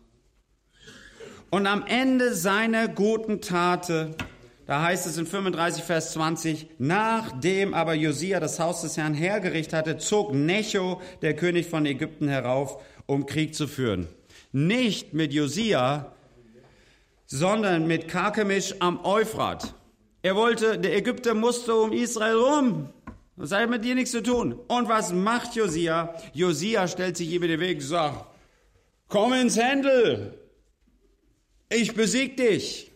[1.51, 4.15] Und am Ende seiner guten Tate
[4.67, 9.75] da heißt es in 35, Vers 20, nachdem aber Josia das Haus des Herrn hergerichtet
[9.75, 14.07] hatte, zog Necho, der König von Ägypten, herauf, um Krieg zu führen.
[14.53, 16.13] Nicht mit Josia,
[17.27, 19.75] sondern mit Karkemisch am Euphrat.
[20.23, 22.89] Er wollte, der Ägypter musste um Israel rum.
[23.37, 24.53] Das hat mit dir nichts zu tun.
[24.69, 26.15] Und was macht Josia?
[26.35, 28.27] Josia stellt sich ihm in den Weg und sagt,
[29.09, 30.39] komm ins Händel.
[31.71, 32.91] Ich besieg dich.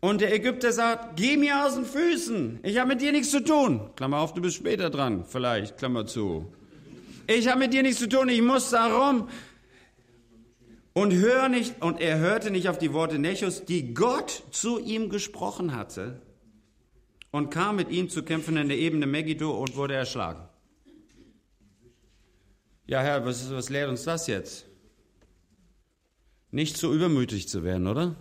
[0.00, 2.60] Und der Ägypter sagt, geh mir aus den Füßen.
[2.62, 3.90] Ich habe mit dir nichts zu tun.
[3.96, 5.24] Klammer auf, du bist später dran.
[5.24, 6.52] Vielleicht, Klammer zu.
[7.26, 8.28] Ich habe mit dir nichts zu tun.
[8.28, 9.28] Ich muss darum.
[10.94, 15.08] Und hör nicht, und er hörte nicht auf die Worte Nechos, die Gott zu ihm
[15.08, 16.20] gesprochen hatte,
[17.30, 20.46] und kam mit ihm zu kämpfen in der Ebene Megiddo und wurde erschlagen.
[22.86, 24.66] Ja, Herr, was, was lehrt uns das jetzt?
[26.50, 28.16] Nicht zu übermütig zu werden, oder?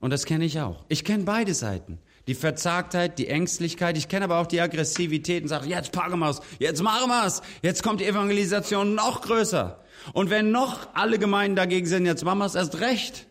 [0.00, 0.86] Und das kenne ich auch.
[0.88, 1.98] Ich kenne beide Seiten.
[2.30, 3.98] Die Verzagtheit, die Ängstlichkeit.
[3.98, 7.42] Ich kenne aber auch die Aggressivität und sage, jetzt packen wir's, jetzt machen wir's.
[7.60, 9.82] Jetzt kommt die Evangelisation noch größer.
[10.12, 13.26] Und wenn noch alle Gemeinden dagegen sind, jetzt machen wir's erst recht.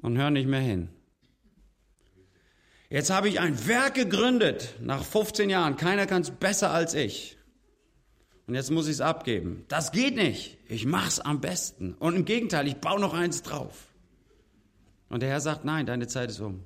[0.00, 0.90] Und hören nicht mehr hin.
[2.88, 5.76] Jetzt habe ich ein Werk gegründet, nach 15 Jahren.
[5.76, 7.36] Keiner kann es besser als ich.
[8.46, 9.64] Und jetzt muss ich es abgeben.
[9.66, 10.58] Das geht nicht.
[10.68, 11.94] Ich mach's am besten.
[11.94, 13.88] Und im Gegenteil, ich baue noch eins drauf.
[15.08, 16.64] Und der Herr sagt, nein, deine Zeit ist um.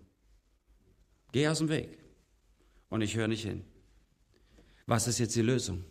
[1.33, 1.99] Geh aus dem Weg.
[2.89, 3.65] Und ich höre nicht hin.
[4.87, 5.85] Was ist jetzt die Lösung?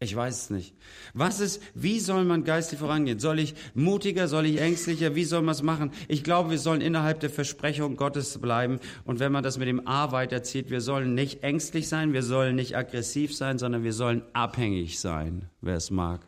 [0.00, 0.74] Ich weiß es nicht.
[1.12, 3.18] Was ist, wie soll man geistlich vorangehen?
[3.18, 5.16] Soll ich mutiger, soll ich ängstlicher?
[5.16, 5.90] Wie soll man es machen?
[6.06, 8.78] Ich glaube, wir sollen innerhalb der Versprechung Gottes bleiben.
[9.04, 12.54] Und wenn man das mit dem A weiterzieht, wir sollen nicht ängstlich sein, wir sollen
[12.54, 16.20] nicht aggressiv sein, sondern wir sollen abhängig sein, wer es mag.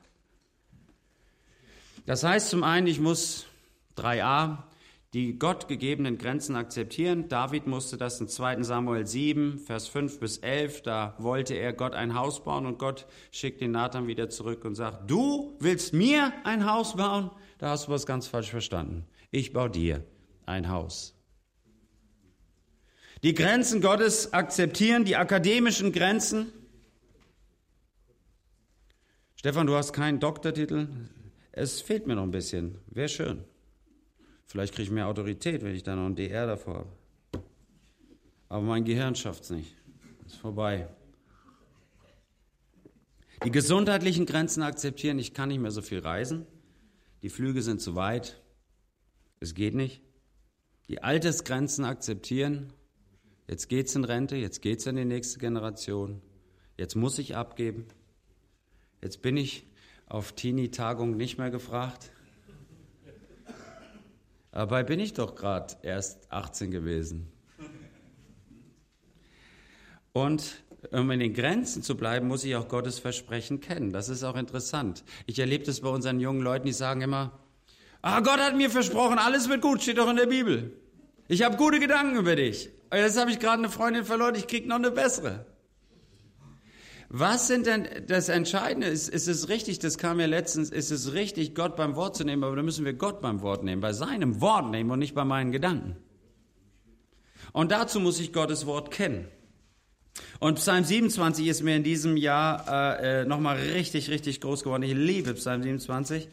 [2.06, 3.46] Das heißt zum einen, ich muss
[3.96, 4.64] 3a,
[5.12, 7.28] die Gott gegebenen Grenzen akzeptieren.
[7.28, 11.94] David musste das in 2 Samuel 7, Vers 5 bis 11, da wollte er Gott
[11.94, 16.32] ein Haus bauen und Gott schickt den Nathan wieder zurück und sagt, du willst mir
[16.44, 17.30] ein Haus bauen?
[17.58, 19.04] Da hast du was ganz falsch verstanden.
[19.32, 20.04] Ich baue dir
[20.46, 21.16] ein Haus.
[23.22, 26.52] Die Grenzen Gottes akzeptieren, die akademischen Grenzen.
[29.34, 30.88] Stefan, du hast keinen Doktortitel.
[31.52, 32.78] Es fehlt mir noch ein bisschen.
[32.86, 33.44] Wäre schön.
[34.50, 36.88] Vielleicht kriege ich mehr Autorität, wenn ich da noch ein DR davor habe.
[38.48, 39.76] Aber mein Gehirn schafft es nicht.
[40.26, 40.88] Ist vorbei.
[43.44, 45.20] Die gesundheitlichen Grenzen akzeptieren.
[45.20, 46.46] Ich kann nicht mehr so viel reisen.
[47.22, 48.42] Die Flüge sind zu weit.
[49.38, 50.02] Es geht nicht.
[50.88, 52.72] Die Altersgrenzen akzeptieren.
[53.46, 54.34] Jetzt geht's in Rente.
[54.34, 56.22] Jetzt geht's in die nächste Generation.
[56.76, 57.86] Jetzt muss ich abgeben.
[59.00, 59.68] Jetzt bin ich
[60.06, 62.10] auf Teenie-Tagung nicht mehr gefragt.
[64.52, 67.30] Dabei bin ich doch gerade erst 18 gewesen.
[70.12, 73.92] Und um in den Grenzen zu bleiben, muss ich auch Gottes Versprechen kennen.
[73.92, 75.04] Das ist auch interessant.
[75.26, 77.38] Ich erlebe das bei unseren jungen Leuten, die sagen immer,
[78.02, 80.72] ah, Gott hat mir versprochen, alles wird gut, steht doch in der Bibel.
[81.28, 82.70] Ich habe gute Gedanken über dich.
[82.92, 85.46] Jetzt habe ich gerade eine Freundin verloren, ich krieg noch eine bessere.
[87.12, 88.86] Was sind denn das Entscheidende?
[88.86, 92.22] Ist, ist es richtig, das kam ja letztens, ist es richtig, Gott beim Wort zu
[92.22, 95.16] nehmen, aber da müssen wir Gott beim Wort nehmen, bei seinem Wort nehmen und nicht
[95.16, 95.96] bei meinen Gedanken.
[97.52, 99.26] Und dazu muss ich Gottes Wort kennen.
[100.38, 104.84] Und Psalm 27 ist mir in diesem Jahr äh, äh nochmal richtig, richtig groß geworden.
[104.84, 106.28] Ich liebe Psalm 27.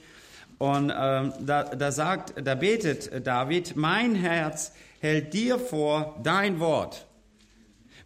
[0.60, 7.07] Und ähm, da, da sagt, da betet David, mein Herz hält dir vor dein Wort.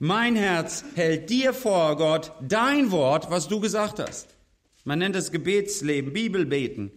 [0.04, 4.36] Mein Herz hält dir vor, Gott, dein Wort, was du gesagt hast.
[4.84, 6.92] Man nennt es Gebetsleben, Bibelbeten.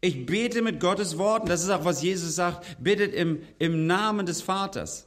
[0.00, 1.46] Ich bete mit Gottes Worten.
[1.46, 2.82] Das ist auch, was Jesus sagt.
[2.82, 5.06] Bittet im, im Namen des Vaters.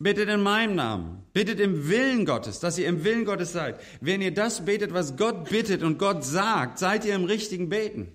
[0.00, 1.22] Bittet in meinem Namen.
[1.32, 3.78] Bittet im Willen Gottes, dass ihr im Willen Gottes seid.
[4.00, 8.08] Wenn ihr das betet, was Gott bittet und Gott sagt, seid ihr im richtigen Beten.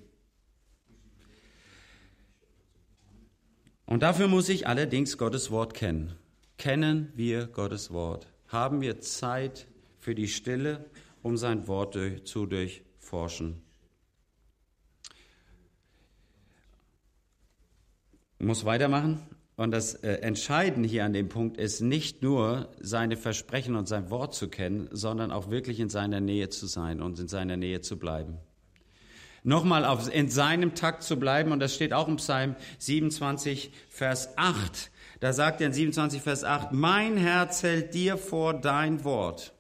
[3.86, 6.18] Und dafür muss ich allerdings Gottes Wort kennen.
[6.64, 8.26] Kennen wir Gottes Wort?
[8.48, 9.68] Haben wir Zeit
[10.00, 10.86] für die Stille,
[11.22, 13.62] um sein Wort zu durchforschen?
[18.40, 19.20] Ich muss weitermachen.
[19.58, 24.10] Und das äh, Entscheidende hier an dem Punkt ist nicht nur seine Versprechen und sein
[24.10, 27.82] Wort zu kennen, sondern auch wirklich in seiner Nähe zu sein und in seiner Nähe
[27.82, 28.38] zu bleiben.
[29.44, 34.38] Nochmal auf, in seinem Takt zu bleiben, und das steht auch im Psalm 27, Vers
[34.38, 34.92] 8.
[35.24, 39.54] Da sagt er in 27, Vers 8, mein Herz hält dir vor dein Wort.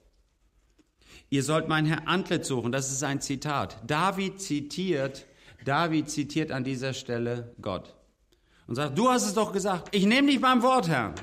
[1.29, 2.73] Ihr sollt mein Herr Antlitz suchen.
[2.73, 3.77] Das ist ein Zitat.
[3.87, 5.25] David zitiert,
[5.63, 7.95] David zitiert an dieser Stelle Gott
[8.67, 11.15] und sagt, du hast es doch gesagt, ich nehme dich beim Wort, Herr.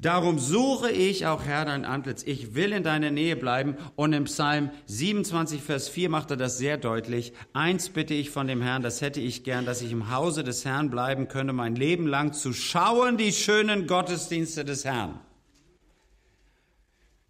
[0.00, 2.22] Darum suche ich auch, Herr, dein Antlitz.
[2.22, 3.76] Ich will in deiner Nähe bleiben.
[3.96, 7.32] Und im Psalm 27, Vers 4 macht er das sehr deutlich.
[7.52, 10.64] Eins bitte ich von dem Herrn, das hätte ich gern, dass ich im Hause des
[10.64, 15.18] Herrn bleiben könnte, mein Leben lang zu schauen, die schönen Gottesdienste des Herrn.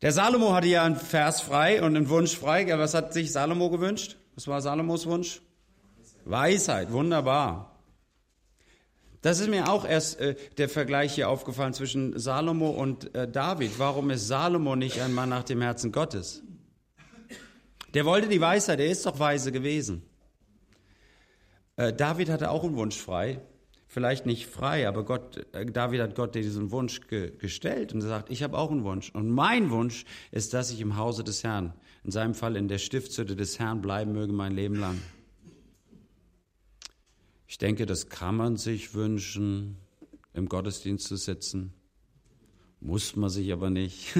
[0.02, 2.66] Der Salomo hatte ja einen Vers frei und einen Wunsch frei.
[2.78, 4.16] Was hat sich Salomo gewünscht?
[4.34, 5.40] Was war Salomos Wunsch?
[6.26, 7.77] Weisheit, wunderbar.
[9.20, 13.78] Das ist mir auch erst äh, der Vergleich hier aufgefallen zwischen Salomo und äh, David.
[13.78, 16.42] Warum ist Salomo nicht ein Mann nach dem Herzen Gottes?
[17.94, 20.02] Der wollte die Weisheit, er ist doch weise gewesen.
[21.76, 23.40] Äh, David hatte auch einen Wunsch frei.
[23.90, 28.30] Vielleicht nicht frei, aber Gott, äh, David hat Gott diesen Wunsch ge gestellt und sagt,
[28.30, 29.10] ich habe auch einen Wunsch.
[29.14, 31.72] Und mein Wunsch ist, dass ich im Hause des Herrn,
[32.04, 35.00] in seinem Fall in der Stiftshütte des Herrn bleiben möge mein Leben lang.
[37.48, 39.78] Ich denke, das kann man sich wünschen,
[40.34, 41.72] im Gottesdienst zu sitzen.
[42.78, 44.14] Muss man sich aber nicht.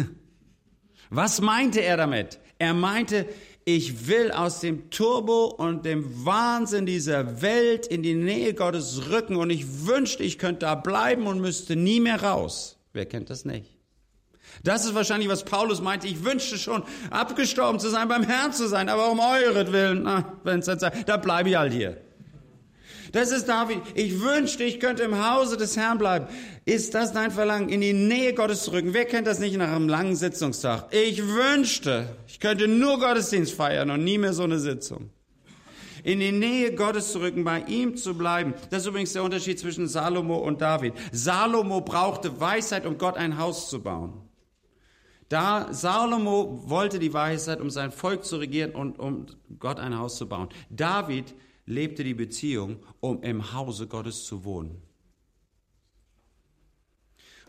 [1.10, 2.40] Was meinte er damit?
[2.58, 3.26] Er meinte,
[3.66, 9.36] ich will aus dem Turbo und dem Wahnsinn dieser Welt in die Nähe Gottes rücken
[9.36, 12.78] und ich wünschte, ich könnte da bleiben und müsste nie mehr raus.
[12.94, 13.76] Wer kennt das nicht?
[14.64, 16.08] Das ist wahrscheinlich, was Paulus meinte.
[16.08, 20.66] Ich wünschte schon, abgestorben zu sein, beim Herrn zu sein, aber um euretwillen, wenn es
[20.66, 22.07] jetzt sei, da bleibe ich halt hier.
[23.12, 23.80] Das ist David.
[23.94, 26.26] Ich wünschte, ich könnte im Hause des Herrn bleiben.
[26.64, 28.94] Ist das dein Verlangen, in die Nähe Gottes zu rücken?
[28.94, 30.92] Wer kennt das nicht nach einem langen Sitzungstag?
[30.92, 35.10] Ich wünschte, ich könnte nur Gottesdienst feiern und nie mehr so eine Sitzung.
[36.04, 38.54] In die Nähe Gottes zu rücken, bei ihm zu bleiben.
[38.70, 40.94] Das ist übrigens der Unterschied zwischen Salomo und David.
[41.12, 44.12] Salomo brauchte Weisheit, um Gott ein Haus zu bauen.
[45.28, 49.26] Da Salomo wollte die Weisheit, um sein Volk zu regieren und um
[49.58, 50.48] Gott ein Haus zu bauen.
[50.70, 51.34] David
[51.68, 54.82] lebte die Beziehung, um im Hause Gottes zu wohnen.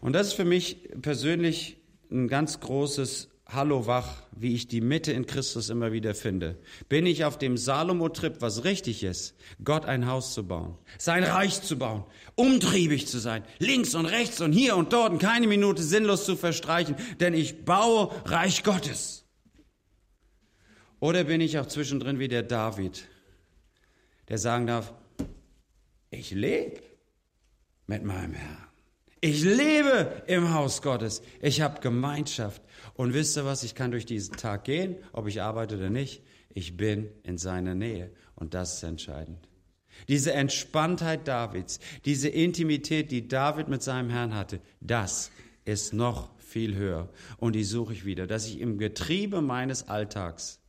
[0.01, 1.77] Und das ist für mich persönlich
[2.11, 6.59] ein ganz großes Hallo wach, wie ich die Mitte in Christus immer wieder finde.
[6.87, 11.61] Bin ich auf dem Salomo-Trip, was richtig ist, Gott ein Haus zu bauen, sein Reich
[11.63, 12.03] zu bauen,
[12.35, 16.35] umtriebig zu sein, links und rechts und hier und dort und keine Minute sinnlos zu
[16.35, 19.25] verstreichen, denn ich baue Reich Gottes.
[20.99, 23.07] Oder bin ich auch zwischendrin wie der David,
[24.29, 24.93] der sagen darf,
[26.11, 26.81] ich lebe
[27.87, 28.69] mit meinem Herrn.
[29.21, 31.21] Ich lebe im Haus Gottes.
[31.41, 32.61] Ich habe Gemeinschaft.
[32.93, 33.63] Und wisst ihr was?
[33.63, 36.23] Ich kann durch diesen Tag gehen, ob ich arbeite oder nicht.
[36.53, 38.11] Ich bin in seiner Nähe.
[38.35, 39.49] Und das ist entscheidend.
[40.07, 45.31] Diese Entspanntheit Davids, diese Intimität, die David mit seinem Herrn hatte, das
[45.65, 47.09] ist noch viel höher.
[47.37, 50.61] Und die suche ich wieder, dass ich im Getriebe meines Alltags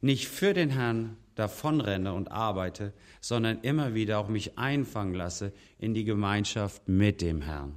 [0.00, 5.94] nicht für den Herrn davonrenne und arbeite, sondern immer wieder auch mich einfangen lasse in
[5.94, 7.74] die Gemeinschaft mit dem Herrn.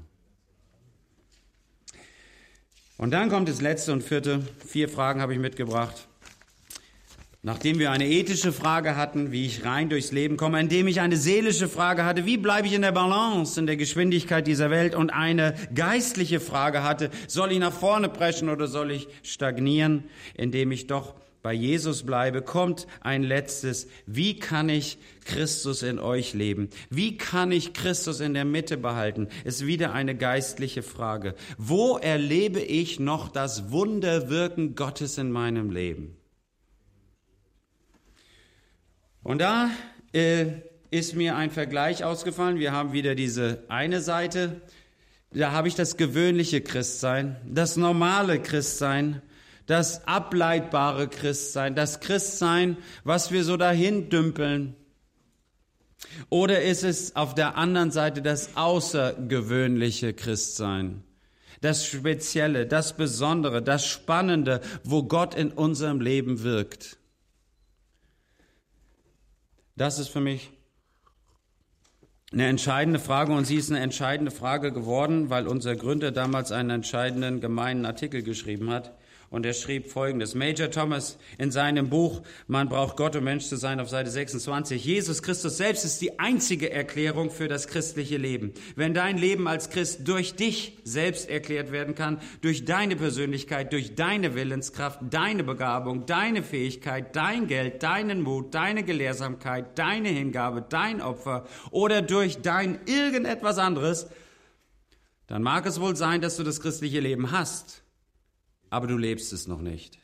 [2.98, 4.42] Und dann kommt das letzte und vierte.
[4.66, 6.08] Vier Fragen habe ich mitgebracht.
[7.44, 11.18] Nachdem wir eine ethische Frage hatten, wie ich rein durchs Leben komme, indem ich eine
[11.18, 15.10] seelische Frage hatte, wie bleibe ich in der Balance, in der Geschwindigkeit dieser Welt und
[15.10, 20.04] eine geistliche Frage hatte, soll ich nach vorne preschen oder soll ich stagnieren,
[20.36, 23.88] indem ich doch bei Jesus bleibe, kommt ein letztes.
[24.06, 26.70] Wie kann ich Christus in euch leben?
[26.90, 29.28] Wie kann ich Christus in der Mitte behalten?
[29.44, 31.36] Ist wieder eine geistliche Frage.
[31.58, 36.18] Wo erlebe ich noch das Wunderwirken Gottes in meinem Leben?
[39.24, 39.70] Und da
[40.14, 40.48] äh,
[40.90, 42.60] ist mir ein Vergleich ausgefallen.
[42.60, 44.62] Wir haben wieder diese eine Seite.
[45.32, 49.22] Da habe ich das gewöhnliche Christsein, das normale Christsein
[49.72, 54.76] das ableitbare Christsein, das Christsein, was wir so dahin dümpeln?
[56.30, 61.04] Oder ist es auf der anderen Seite das außergewöhnliche Christsein?
[61.62, 66.98] das Spezielle, das Besondere, das Spannende, wo Gott in unserem Leben wirkt.
[69.76, 70.50] Das ist für mich
[72.32, 76.72] eine entscheidende Frage und sie ist eine entscheidende Frage geworden, weil unser Gründer damals einen
[76.72, 78.98] entscheidenden gemeinen Artikel geschrieben hat.
[79.32, 80.36] Und er schrieb Folgendes.
[80.36, 84.84] Major Thomas in seinem Buch Man braucht Gott, um Mensch zu sein, auf Seite 26.
[84.84, 88.54] Jesus Christus selbst ist die einzige Erklärung für das christliche Leben.
[88.76, 93.96] Wenn dein Leben als Christ durch dich selbst erklärt werden kann, durch deine Persönlichkeit, durch
[93.96, 101.02] deine Willenskraft, deine Begabung, deine Fähigkeit, dein Geld, deinen Mut, deine Gelehrsamkeit, deine Hingabe, dein
[101.02, 104.08] Opfer oder durch dein irgendetwas anderes,
[105.28, 107.81] dann mag es wohl sein, dass du das christliche Leben hast
[108.72, 110.00] aber du lebst es noch nicht.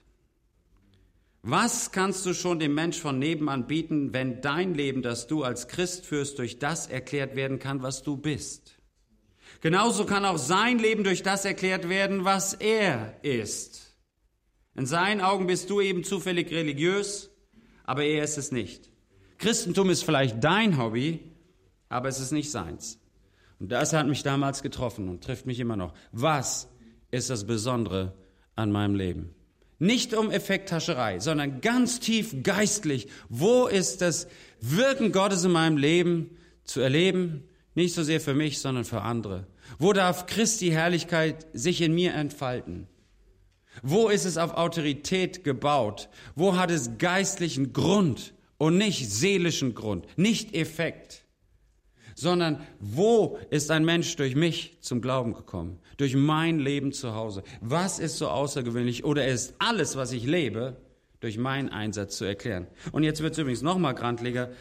[1.41, 5.69] Was kannst du schon dem Mensch von nebenan bieten, wenn dein Leben, das du als
[5.69, 8.77] Christ führst, durch das erklärt werden kann, was du bist?
[9.61, 13.95] Genauso kann auch sein Leben durch das erklärt werden, was er ist.
[14.75, 17.31] In seinen Augen bist du eben zufällig religiös,
[17.85, 18.91] aber er ist es nicht.
[19.37, 21.31] Christentum ist vielleicht dein Hobby,
[21.87, 22.99] aber es ist nicht seins.
[23.59, 25.93] Und das hat mich damals getroffen und trifft mich immer noch.
[26.11, 26.67] Was
[27.09, 28.13] ist das Besondere
[28.57, 29.33] an meinem Leben.
[29.79, 33.07] Nicht um Effekthascherei, sondern ganz tief geistlich.
[33.29, 34.27] Wo ist das
[34.59, 36.31] Wirken Gottes in meinem Leben
[36.63, 37.43] zu erleben?
[37.75, 39.45] Nicht so sehr für mich, sondern für andere.
[39.77, 42.87] Wo darf Christi Herrlichkeit sich in mir entfalten?
[43.83, 46.09] Wo ist es auf Autorität gebaut?
[46.35, 51.27] Wo hat es geistlichen Grund und nicht seelischen Grund, nicht Effekt?
[52.17, 55.79] sondern wo ist ein Mensch durch mich zum Glauben gekommen?
[55.97, 57.43] Durch mein Leben zu Hause.
[57.59, 60.77] Was ist so außergewöhnlich oder ist alles, was ich lebe,
[61.19, 62.67] durch meinen Einsatz zu erklären?
[62.91, 64.51] Und jetzt wird es übrigens nochmal grantliger.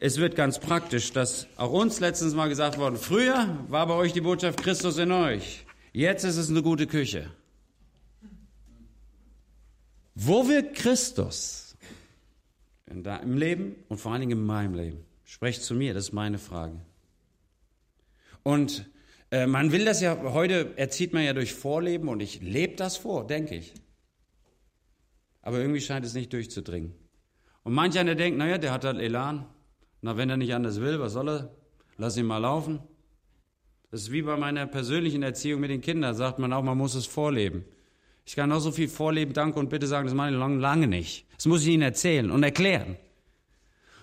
[0.00, 4.12] Es wird ganz praktisch, dass auch uns letztens mal gesagt worden, früher war bei euch
[4.12, 5.64] die Botschaft Christus in euch.
[5.92, 7.30] Jetzt ist es eine gute Küche.
[10.14, 11.76] Wo wirkt Christus?
[12.86, 15.04] In deinem Leben und vor allen Dingen in meinem Leben.
[15.24, 16.80] Sprecht zu mir, das ist meine Frage.
[18.42, 18.86] Und
[19.30, 22.96] äh, man will das ja, heute erzieht man ja durch Vorleben und ich lebe das
[22.96, 23.74] vor, denke ich.
[25.42, 26.94] Aber irgendwie scheint es nicht durchzudringen.
[27.62, 29.46] Und manch einer denkt, naja, der hat halt Elan.
[30.00, 31.56] Na, wenn er nicht anders will, was soll er?
[31.96, 32.80] Lass ihn mal laufen.
[33.90, 36.94] Das ist wie bei meiner persönlichen Erziehung mit den Kindern, sagt man auch, man muss
[36.94, 37.64] es vorleben.
[38.24, 40.88] Ich kann auch so viel vorleben, danke und bitte sagen, das meine ich lange, lange
[40.88, 41.26] nicht.
[41.36, 42.96] Das muss ich Ihnen erzählen und erklären.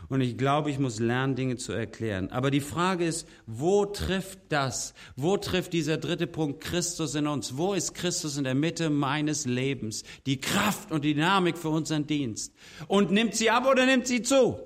[0.09, 2.29] Und ich glaube, ich muss lernen, Dinge zu erklären.
[2.31, 4.93] Aber die Frage ist, wo trifft das?
[5.15, 7.57] Wo trifft dieser dritte Punkt Christus in uns?
[7.57, 10.03] Wo ist Christus in der Mitte meines Lebens?
[10.25, 12.53] Die Kraft und Dynamik für unseren Dienst.
[12.87, 14.59] Und nimmt sie ab oder nimmt sie zu?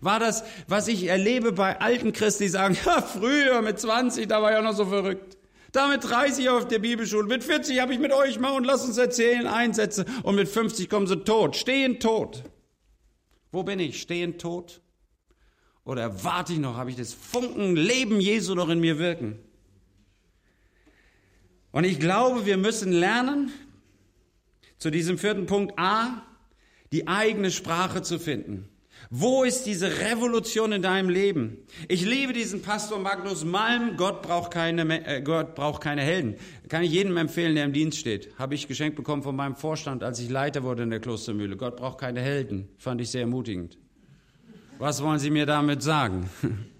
[0.00, 4.42] War das, was ich erlebe bei alten Christen, die sagen, ja, früher mit 20, da
[4.42, 5.36] war ich auch noch so verrückt.
[5.72, 8.84] Da mit 30 auf der Bibelschule, mit 40 habe ich mit euch mal und lass
[8.84, 12.44] uns erzählen Einsätze und mit 50 kommen sie tot, stehen tot.
[13.52, 14.00] Wo bin ich?
[14.00, 14.80] Stehend tot?
[15.84, 16.76] Oder warte ich noch?
[16.76, 19.38] Habe ich das Funken Leben Jesu noch in mir wirken?
[21.70, 23.52] Und ich glaube, wir müssen lernen,
[24.78, 26.22] zu diesem vierten Punkt A,
[26.92, 28.68] die eigene Sprache zu finden.
[29.14, 31.58] Wo ist diese Revolution in deinem Leben?
[31.86, 33.98] Ich liebe diesen Pastor Magnus Malm.
[33.98, 36.36] Gott braucht keine, äh, Gott braucht keine Helden.
[36.70, 38.30] Kann ich jedem empfehlen, der im Dienst steht.
[38.38, 41.58] Habe ich geschenkt bekommen von meinem Vorstand, als ich Leiter wurde in der Klostermühle.
[41.58, 42.70] Gott braucht keine Helden.
[42.78, 43.76] Fand ich sehr ermutigend.
[44.78, 46.30] Was wollen Sie mir damit sagen?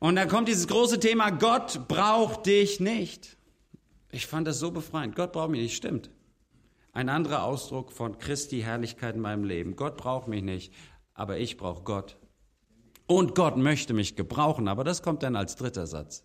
[0.00, 3.36] Und dann kommt dieses große Thema, Gott braucht dich nicht.
[4.10, 5.14] Ich fand das so befreiend.
[5.14, 5.76] Gott braucht mich nicht.
[5.76, 6.10] Stimmt.
[6.92, 9.76] Ein anderer Ausdruck von Christi Herrlichkeit in meinem Leben.
[9.76, 10.72] Gott braucht mich nicht
[11.16, 12.16] aber ich brauche Gott.
[13.06, 16.24] Und Gott möchte mich gebrauchen, aber das kommt dann als dritter Satz.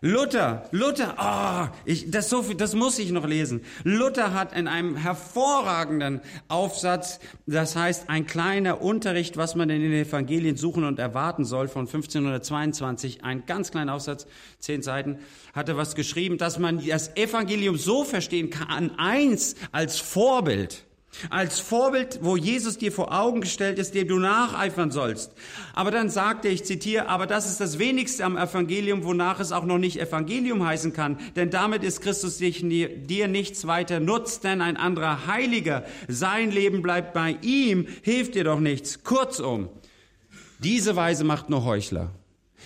[0.00, 3.62] Luther, Luther, oh, ich, das, so viel, das muss ich noch lesen.
[3.82, 9.92] Luther hat in einem hervorragenden Aufsatz, das heißt ein kleiner Unterricht, was man in den
[9.92, 14.28] Evangelien suchen und erwarten soll, von 1522, ein ganz kleiner Aufsatz,
[14.60, 15.18] zehn Seiten,
[15.52, 20.84] hat er was geschrieben, dass man das Evangelium so verstehen kann, eins als Vorbild
[21.30, 25.32] als Vorbild, wo Jesus dir vor Augen gestellt ist, dem du nacheifern sollst.
[25.74, 29.64] Aber dann sagte ich zitiere, aber das ist das wenigste am Evangelium, wonach es auch
[29.64, 31.18] noch nicht Evangelium heißen kann.
[31.34, 35.84] Denn damit ist Christus dir nichts weiter nutzt, denn ein anderer Heiliger.
[36.06, 39.02] Sein Leben bleibt bei ihm, hilft dir doch nichts.
[39.02, 39.68] Kurzum,
[40.60, 42.10] diese Weise macht nur Heuchler.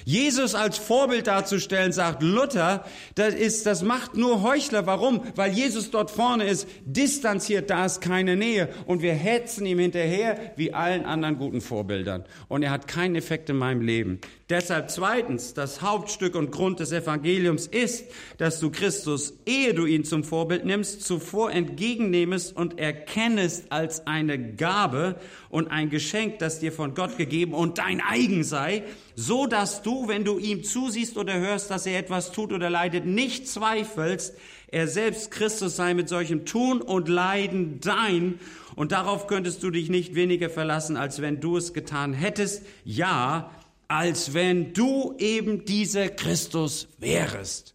[0.04, 2.84] Jesus als Vorbild darzustellen, sagt Luther,
[3.14, 4.86] das ist, das macht nur Heuchler.
[4.86, 5.22] Warum?
[5.34, 8.68] Weil Jesus dort vorne ist, distanziert, da ist keine Nähe.
[8.86, 12.24] Und wir hetzen ihm hinterher wie allen anderen guten Vorbildern.
[12.48, 14.20] Und er hat keinen Effekt in meinem Leben.
[14.52, 18.04] Deshalb zweitens, das Hauptstück und Grund des Evangeliums ist,
[18.36, 24.38] dass du Christus, ehe du ihn zum Vorbild nimmst, zuvor entgegennehmest und erkennest als eine
[24.38, 25.16] Gabe
[25.48, 28.82] und ein Geschenk, das dir von Gott gegeben und dein eigen sei,
[29.14, 33.04] so dass du, wenn du ihm zusiehst oder hörst, dass er etwas tut oder leidet,
[33.04, 34.34] nicht zweifelst,
[34.68, 38.40] er selbst Christus sei mit solchem Tun und Leiden dein
[38.74, 42.64] und darauf könntest du dich nicht weniger verlassen, als wenn du es getan hättest.
[42.84, 43.50] Ja,
[43.88, 47.74] als wenn du eben dieser Christus wärest.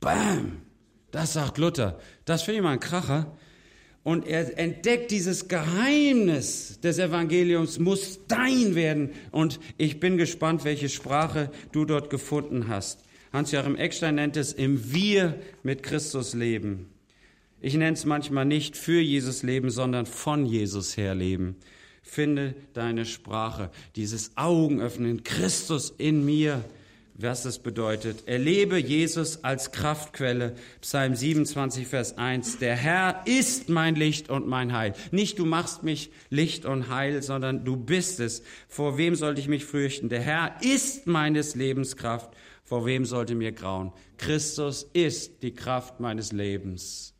[0.00, 0.62] Bam!
[1.10, 1.98] Das sagt Luther.
[2.26, 3.34] Das finde ich mal ein Kracher.
[4.04, 9.10] Und er entdeckt dieses Geheimnis des Evangeliums muss dein werden.
[9.30, 13.04] Und ich bin gespannt, welche Sprache du dort gefunden hast.
[13.32, 16.88] Hans-Joachim Eckstein nennt es im Wir mit Christus leben.
[17.60, 21.56] Ich nenne es manchmal nicht für Jesus leben, sondern von Jesus her leben.
[22.02, 26.64] Finde deine Sprache, dieses Augenöffnen, Christus in mir,
[27.20, 28.28] was das bedeutet.
[28.28, 30.54] Erlebe Jesus als Kraftquelle.
[30.80, 32.58] Psalm 27, Vers 1.
[32.58, 34.94] Der Herr ist mein Licht und mein Heil.
[35.10, 38.42] Nicht du machst mich Licht und Heil, sondern du bist es.
[38.68, 40.08] Vor wem sollte ich mich fürchten?
[40.08, 42.30] Der Herr ist meines Lebens Kraft.
[42.62, 43.92] Vor wem sollte mir grauen?
[44.16, 47.14] Christus ist die Kraft meines Lebens.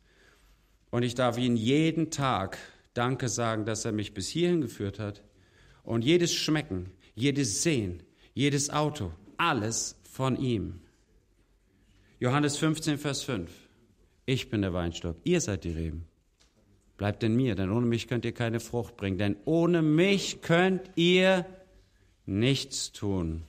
[0.91, 2.57] Und ich darf ihn jeden Tag
[2.93, 5.23] Danke sagen, dass er mich bis hierhin geführt hat.
[5.83, 10.81] Und jedes Schmecken, jedes Sehen, jedes Auto, alles von ihm.
[12.19, 13.49] Johannes 15, Vers 5.
[14.25, 16.05] Ich bin der Weinstock, ihr seid die Reben.
[16.97, 19.17] Bleibt in mir, denn ohne mich könnt ihr keine Frucht bringen.
[19.17, 21.45] Denn ohne mich könnt ihr
[22.25, 23.43] nichts tun.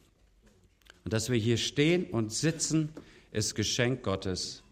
[1.04, 2.90] Und dass wir hier stehen und sitzen,
[3.32, 4.62] ist Geschenk Gottes.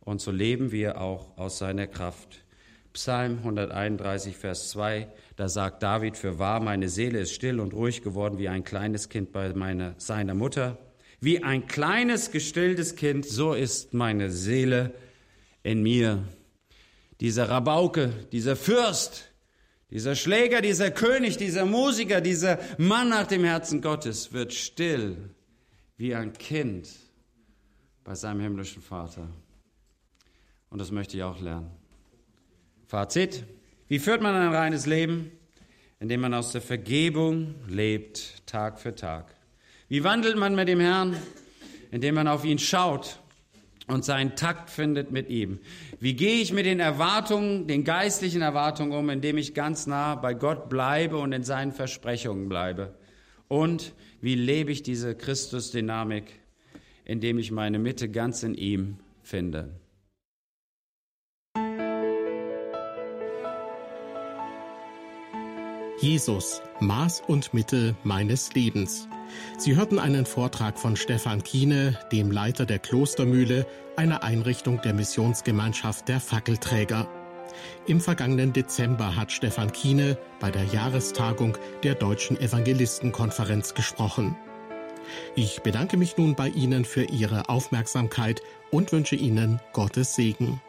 [0.00, 2.44] Und so leben wir auch aus seiner Kraft.
[2.96, 8.00] Psalm 131, Vers 2, da sagt David, für wahr, meine Seele ist still und ruhig
[8.00, 10.78] geworden wie ein kleines Kind bei meiner, seiner Mutter.
[11.20, 14.94] Wie ein kleines, gestilltes Kind, so ist meine Seele
[15.62, 16.26] in mir.
[17.20, 19.30] Dieser Rabauke, dieser Fürst,
[19.90, 25.18] dieser Schläger, dieser König, dieser Musiker, dieser Mann nach dem Herzen Gottes wird still
[25.98, 26.88] wie ein Kind
[28.04, 29.28] bei seinem himmlischen Vater.
[30.70, 31.75] Und das möchte ich auch lernen.
[32.86, 33.44] Fazit.
[33.88, 35.32] Wie führt man ein reines Leben?
[35.98, 39.34] Indem man aus der Vergebung lebt, Tag für Tag.
[39.88, 41.16] Wie wandelt man mit dem Herrn?
[41.90, 43.20] Indem man auf ihn schaut
[43.88, 45.58] und seinen Takt findet mit ihm.
[45.98, 50.34] Wie gehe ich mit den Erwartungen, den geistlichen Erwartungen um, indem ich ganz nah bei
[50.34, 52.94] Gott bleibe und in seinen Versprechungen bleibe?
[53.48, 56.24] Und wie lebe ich diese Christusdynamik,
[57.04, 59.70] indem ich meine Mitte ganz in ihm finde?
[65.98, 69.08] Jesus, Maß und Mitte meines Lebens.
[69.56, 73.66] Sie hörten einen Vortrag von Stefan Kiene, dem Leiter der Klostermühle,
[73.96, 77.08] einer Einrichtung der Missionsgemeinschaft der Fackelträger.
[77.86, 84.36] Im vergangenen Dezember hat Stefan Kiene bei der Jahrestagung der Deutschen Evangelistenkonferenz gesprochen.
[85.34, 90.60] Ich bedanke mich nun bei Ihnen für Ihre Aufmerksamkeit und wünsche Ihnen Gottes Segen.